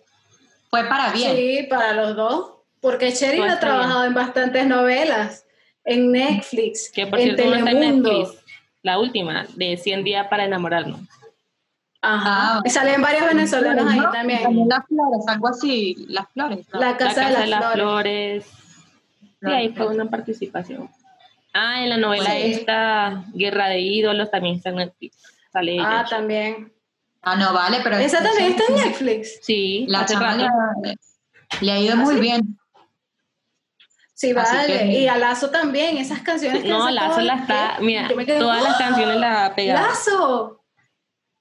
fue 0.70 0.84
para 0.84 1.12
bien. 1.12 1.36
Sí, 1.36 1.66
para 1.68 1.92
los 1.92 2.16
dos. 2.16 2.54
Porque 2.80 3.12
Cheryl 3.12 3.40
Todo 3.42 3.50
ha 3.50 3.60
trabajado 3.60 4.04
en 4.06 4.14
bastantes 4.14 4.66
novelas, 4.66 5.46
en 5.84 6.10
Netflix, 6.12 6.90
que 6.90 7.06
por 7.06 7.18
en 7.20 7.36
cierto 7.36 7.44
no 7.50 7.56
está 7.56 7.70
en. 7.72 8.02
Netflix. 8.02 8.42
La 8.82 8.98
última, 8.98 9.46
de 9.54 9.76
100 9.76 10.02
días 10.04 10.26
para 10.28 10.46
enamorarnos. 10.46 11.00
Ajá. 12.02 12.56
Ah, 12.58 12.62
Y 12.64 12.70
salen 12.70 13.02
varios 13.02 13.26
venezolanos 13.26 13.86
ahí 13.92 13.98
¿no? 14.00 14.10
también. 14.10 14.68
las 14.68 14.86
flores, 14.86 15.28
algo 15.28 15.48
así, 15.48 16.06
las 16.08 16.28
flores. 16.30 16.66
¿no? 16.72 16.80
La 16.80 16.90
La 16.92 16.96
Casa, 16.96 17.28
de 17.28 17.46
las, 17.46 17.72
Flores. 17.74 18.46
Sí, 19.42 19.50
ahí 19.50 19.68
fue 19.74 19.86
una 19.88 20.06
participación. 20.06 20.90
Ah, 21.52 21.82
en 21.82 21.88
la 21.90 21.96
novela 21.96 22.30
Sí. 22.30 22.52
esta, 22.52 23.24
Guerra 23.34 23.68
de 23.68 23.80
Ídolos, 23.80 24.30
también 24.30 24.56
está 24.56 24.70
en 24.70 24.76
Netflix. 24.76 25.16
Sale 25.52 25.78
Ah, 25.80 26.00
ella. 26.00 26.04
también. 26.08 26.72
Ah, 27.22 27.36
no, 27.36 27.52
vale, 27.52 27.78
pero... 27.82 27.96
Esa 27.98 28.22
también 28.22 28.52
está 28.52 28.62
en 28.68 28.76
Netflix. 28.76 29.40
Sí, 29.42 29.84
La 29.88 30.00
hace 30.00 30.16
rato. 30.16 30.46
le, 30.82 30.96
le 31.60 31.72
ha 31.72 31.78
ido 31.78 31.92
¿Ah, 31.94 31.96
muy 31.96 32.14
sí? 32.14 32.20
bien. 32.20 32.58
Sí, 34.14 34.32
vale. 34.32 34.78
que- 34.78 34.86
Y 35.00 35.08
a 35.08 35.16
Lazo 35.16 35.50
también, 35.50 35.96
esas 35.98 36.20
canciones 36.20 36.62
que 36.62 36.68
No, 36.68 36.88
Lazo 36.90 37.20
la 37.20 37.34
está, 37.36 37.76
mira, 37.80 38.08
todas 38.38 38.62
las 38.62 38.78
¡wow! 38.78 38.86
canciones 38.86 39.16
la 39.16 39.46
ha 39.46 39.54
pegado. 39.54 39.86
¡Lazo! 39.86 40.59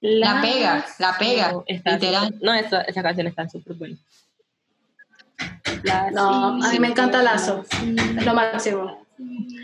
La 0.02 0.42
pega, 0.42 0.86
la 0.98 1.18
pega, 1.18 1.54
Está 1.68 1.92
literal. 1.94 2.36
no, 2.42 2.54
esa- 2.54 2.82
esas 2.84 3.04
canciones 3.04 3.32
están 3.32 3.50
súper 3.50 3.76
buenas. 3.76 4.00
La- 5.84 6.10
No, 6.12 6.64
a 6.64 6.70
mí 6.72 6.80
me 6.80 6.88
encanta 6.88 7.22
Lazo. 7.22 7.66
Es 8.18 8.26
lo 8.26 8.34
máximo. 8.34 9.06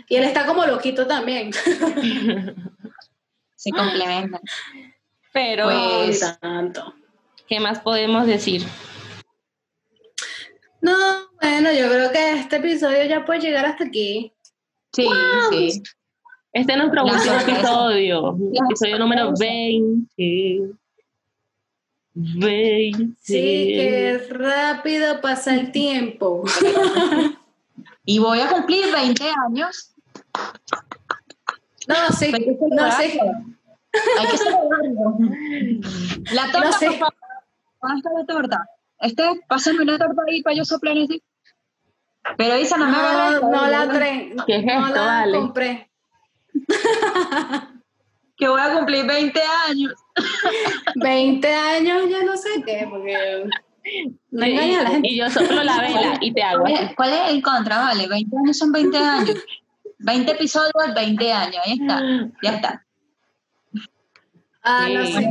Y 0.08 0.16
él 0.16 0.24
está 0.24 0.44
como 0.46 0.64
loquito 0.66 1.06
también. 1.06 1.50
Se 3.54 3.70
complementan. 3.70 4.40
Pero, 5.32 5.64
Pues- 5.64 6.20
No, 6.22 6.36
tanto. 6.38 6.94
¿qué 7.48 7.58
más 7.60 7.78
podemos 7.80 8.26
decir? 8.26 8.62
No, 10.80 10.94
bueno, 11.40 11.72
yo 11.72 11.88
creo 11.88 12.12
que 12.12 12.32
este 12.34 12.56
episodio 12.56 13.04
ya 13.04 13.24
puede 13.24 13.40
llegar 13.40 13.64
hasta 13.66 13.84
aquí. 13.84 14.32
Sí, 14.92 15.08
sí. 15.50 15.82
Este 16.56 16.72
es 16.72 16.78
nuestro 16.78 17.04
La 17.04 17.12
último 17.12 17.34
episodio, 17.38 18.36
La 18.52 18.64
episodio 18.66 18.98
número 18.98 19.26
sorpresa. 19.26 19.52
20. 19.52 20.74
20. 22.14 23.14
Sí, 23.20 23.34
que 23.74 24.26
rápido 24.30 25.20
pasa 25.20 25.54
el 25.54 25.70
tiempo. 25.72 26.44
Y 28.08 28.20
voy 28.20 28.38
a 28.40 28.48
cumplir 28.48 28.84
20 28.92 29.24
años. 29.48 29.92
No, 31.88 31.94
sí, 32.16 32.26
Hay 32.32 32.44
que 32.44 32.52
no, 32.70 32.90
celebrarlo. 32.92 33.44
Hay 34.20 34.26
que 34.28 34.38
celebrarlo. 34.38 35.18
La 36.32 36.42
torta, 36.52 36.66
No 36.68 36.72
sé. 36.72 36.86
por 36.86 36.98
favor. 36.98 37.14
¿Dónde 37.82 37.96
está 37.98 38.10
la 38.16 38.26
torta? 38.26 38.66
Este, 39.00 39.24
pásame 39.48 39.82
una 39.82 39.98
torta 39.98 40.22
ahí 40.28 40.40
para 40.42 40.54
yo 40.56 40.64
soplar 40.64 40.96
así. 40.96 41.20
Pero 42.38 42.56
Isa, 42.60 42.76
no 42.76 42.86
me 42.86 42.92
No, 42.92 42.98
agarres. 42.98 43.40
no 43.42 43.66
la 43.66 43.86
tre- 43.88 44.44
¿Qué 44.46 44.56
es 44.58 44.64
no 44.64 44.86
esto, 44.86 44.94
la 44.94 45.04
vale? 45.04 45.38
compré. 45.38 45.90
Que 48.38 48.48
voy 48.48 48.60
a 48.60 48.74
cumplir 48.74 49.06
20 49.06 49.40
años. 49.66 49.94
20 50.96 51.54
años, 51.54 52.02
ya 52.10 52.22
no 52.22 52.36
sé 52.36 52.62
qué, 52.66 52.86
porque 52.90 53.46
no 54.30 54.44
Sí, 54.44 54.74
a 54.74 54.82
la 54.82 54.90
gente. 54.90 55.08
y 55.08 55.16
yo 55.16 55.30
soplo 55.30 55.62
la 55.62 55.80
vela 55.80 56.18
y 56.20 56.34
te 56.34 56.42
hago 56.42 56.62
¿Cuál 56.64 56.74
así. 56.74 56.84
es, 56.84 56.94
cuál 56.96 57.12
es 57.14 57.30
el 57.30 57.42
contra? 57.42 57.78
Vale, 57.78 58.06
20 58.06 58.36
años 58.36 58.58
son 58.58 58.72
20 58.72 58.98
años. 58.98 59.36
20 60.00 60.32
episodios, 60.32 60.94
20 60.94 61.32
años. 61.32 61.56
Ahí 61.64 61.78
está. 61.80 62.02
Ya 62.42 62.50
está. 62.56 62.85
Ah, 64.68 64.88
no 64.92 65.06
sé. 65.06 65.30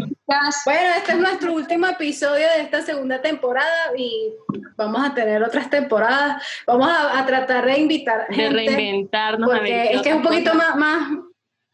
Bueno, 0.66 0.90
este 0.98 1.12
es 1.12 1.18
nuestro 1.18 1.54
último 1.54 1.88
episodio 1.88 2.48
de 2.56 2.62
esta 2.62 2.82
segunda 2.82 3.22
temporada 3.22 3.92
y 3.98 4.32
vamos 4.78 5.06
a 5.06 5.14
tener 5.14 5.44
otras 5.44 5.70
temporadas. 5.70 6.42
Vamos 6.66 6.88
a, 6.88 7.20
a 7.20 7.26
tratar 7.26 7.66
de 7.66 7.78
invitar 7.80 8.28
De 8.30 8.36
gente 8.36 8.56
reinventarnos. 8.56 9.50
a 9.50 9.60
ver 9.60 9.60
porque 9.60 9.94
es 9.94 10.02
que 10.02 10.10
es 10.10 10.16
un 10.16 10.22
poquito 10.22 10.54
más, 10.54 10.76
más 10.78 11.12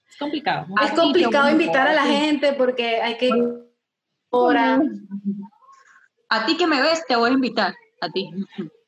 Es 0.09 0.17
complicado. 0.17 0.65
Es 0.83 0.91
complicado 0.91 1.51
invitar 1.51 1.87
a 1.87 1.93
la 1.93 2.03
gente 2.03 2.53
porque 2.53 2.99
hay 2.99 3.15
que 3.17 3.29
ahora 4.31 4.81
a 6.29 6.45
ti 6.45 6.57
que 6.57 6.65
me 6.65 6.81
ves, 6.81 7.05
te 7.07 7.15
voy 7.15 7.29
a 7.29 7.33
invitar. 7.33 7.75
A 8.01 8.09
ti. 8.09 8.27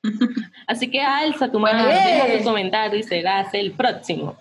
Así 0.68 0.90
que 0.90 1.00
alza 1.00 1.52
tu 1.52 1.60
mano, 1.60 1.84
Bueno, 1.84 2.00
deja 2.00 2.38
tu 2.40 2.44
comentario 2.44 3.00
y 3.00 3.04
serás 3.04 3.54
el 3.54 3.74
próximo. 3.74 4.36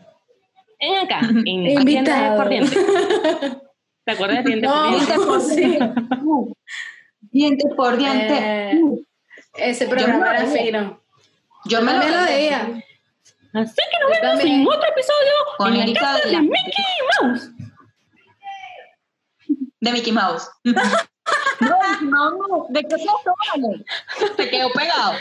Ven 0.80 1.04
acá, 1.04 1.20
en 1.28 1.46
Invitado. 1.46 2.48
Dientes. 2.48 2.78
¿Te 4.04 4.12
acuerdas 4.12 4.44
de 4.44 4.50
Dientes 4.50 4.70
por 4.70 4.80
No, 4.80 4.90
Dientes? 4.90 5.48
sí. 5.54 5.78
Diente 7.30 7.68
por 7.76 7.96
diente. 7.96 8.36
Eh, 8.38 8.80
ese 9.54 9.86
programa 9.86 10.30
era 10.30 10.42
lo 10.44 10.48
fino. 10.50 11.00
Yo 11.66 11.80
me 11.82 11.92
también 11.92 12.12
lo 12.12 12.24
veía. 12.24 12.60
Así 13.54 13.74
que 13.76 13.98
nos 14.00 14.16
Yo 14.16 14.20
vemos 14.22 14.38
también. 14.38 14.60
en 14.62 14.66
otro 14.68 14.88
episodio 14.90 15.32
Con 15.58 15.68
en 15.68 15.78
la 15.78 15.84
Erika 15.84 16.00
casa 16.00 16.28
de 16.28 16.38
Mickey 16.40 16.84
Mouse. 17.20 17.50
De 19.80 19.92
Mickey 19.92 20.12
Mouse. 20.12 20.48
no, 22.02 22.30
no, 22.30 22.66
¿de 22.68 22.82
qué 22.84 22.96
se? 22.98 24.26
Te 24.36 24.50
quedó 24.50 24.70
pegado. 24.72 25.12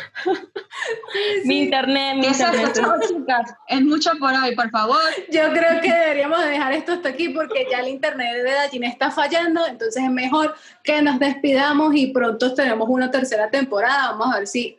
Mi 1.46 1.64
internet, 1.64 2.16
mi 2.16 2.22
¿Qué 2.22 2.28
es 2.30 2.40
internet. 2.40 2.72
chao, 2.74 2.94
chicas? 3.08 3.54
Es 3.68 3.82
mucho 3.82 4.12
por 4.20 4.34
hoy, 4.34 4.56
por 4.56 4.70
favor. 4.70 4.98
Yo 5.32 5.52
creo 5.52 5.82
que 5.82 5.92
deberíamos 5.92 6.40
de 6.44 6.50
dejar 6.52 6.74
esto 6.74 6.94
hasta 6.94 7.10
aquí 7.10 7.30
porque 7.30 7.68
ya 7.70 7.80
el 7.80 7.90
internet 7.90 8.44
de 8.44 8.52
Dallín 8.52 8.84
está 8.84 9.12
fallando, 9.12 9.66
entonces 9.68 10.04
es 10.04 10.10
mejor 10.12 10.56
que 10.84 11.02
nos 11.02 11.20
despidamos 11.20 11.96
y 11.96 12.08
pronto 12.08 12.54
tenemos 12.54 12.88
una 12.90 13.12
tercera 13.12 13.50
temporada. 13.50 14.12
Vamos 14.12 14.36
a 14.36 14.40
ver 14.40 14.48
si 14.48 14.78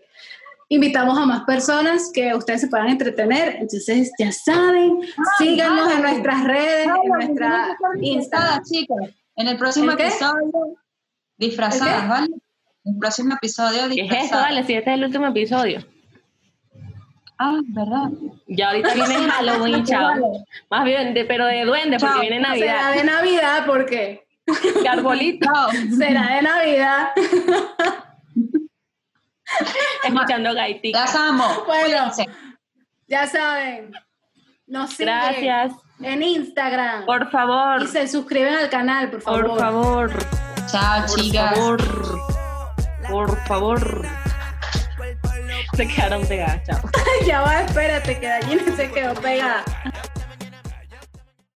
invitamos 0.69 1.19
a 1.19 1.27
más 1.27 1.45
personas 1.45 2.11
que 2.15 2.35
ustedes 2.35 2.63
se 2.63 2.69
puedan 2.69 2.89
entretener. 2.89 3.57
Entonces, 3.61 4.11
ya 4.19 4.33
saben, 4.33 5.01
síganos 5.39 5.93
en 5.93 6.03
nuestras 6.03 6.45
redes, 6.45 6.89
en 7.03 7.13
nuestra 7.13 7.77
Instagram. 8.01 8.63
Chicas. 8.65 9.11
En 9.37 9.49
el 9.49 9.57
próximo 9.59 9.91
¿El 9.93 9.97
qué? 9.97 10.09
episodio, 10.09 10.77
disfrazadas, 11.37 11.95
¿El 11.97 12.03
qué? 12.03 12.09
¿vale? 12.09 12.27
En 12.85 12.95
el 12.95 12.99
próximo 12.99 13.35
episodio, 13.35 13.81
¿Qué 13.83 13.87
es 13.87 13.91
disfrazadas. 13.91 14.25
esto? 14.25 14.37
Dale, 14.39 14.65
si 14.65 14.75
este 14.75 14.91
es 14.91 14.97
el 14.99 15.05
último 15.05 15.27
episodio. 15.27 15.87
Ah, 17.39 17.59
¿verdad? 17.69 18.11
Ya 18.47 18.69
ahorita 18.69 18.95
viene 19.09 19.15
Halloween, 19.31 19.85
chao. 19.85 20.45
Más 20.71 20.85
bien, 20.85 21.15
de, 21.15 21.25
pero 21.25 21.47
de 21.47 21.65
duende, 21.65 21.99
porque 21.99 22.21
viene 22.21 22.37
Será 22.37 22.49
Navidad. 22.49 22.95
de 22.95 23.05
Navidad 23.05 23.67
porque 23.67 24.27
De 24.83 24.89
arbolito, 24.89 25.49
Chao. 25.53 25.71
será 25.97 26.37
de 26.37 26.43
Navidad. 26.43 27.09
escuchando 30.05 30.55
Gaiti. 30.55 30.93
Las 30.93 31.15
amo. 31.15 31.45
Bueno. 31.67 31.83
Cuídense. 31.85 32.27
Ya 33.09 33.27
saben, 33.27 33.93
nos 34.67 34.91
siguen 34.91 35.15
Gracias. 35.15 35.73
en 36.01 36.23
Instagram 36.23 37.05
Por 37.05 37.31
favor, 37.31 37.83
y 37.83 37.87
se 37.89 38.09
suscriben 38.09 38.55
al 38.55 38.71
canal, 38.71 39.11
por 39.11 39.21
favor. 39.21 39.47
por 39.49 39.59
favor, 39.59 40.11
Chao, 40.73 41.07
por 41.07 41.21
chicas. 41.21 41.55
favor, 41.55 41.79
por 43.11 43.47
favor. 43.47 44.07
Se 45.77 45.87
quedaron 45.87 46.27
pegadas, 46.27 46.63
chao. 46.65 46.81
ya 47.27 47.41
va, 47.43 47.61
espérate, 47.63 48.19
que 48.19 48.27
Dallín 48.29 48.77
se 48.77 48.91
quedó 48.91 49.15
pegada. 49.15 49.65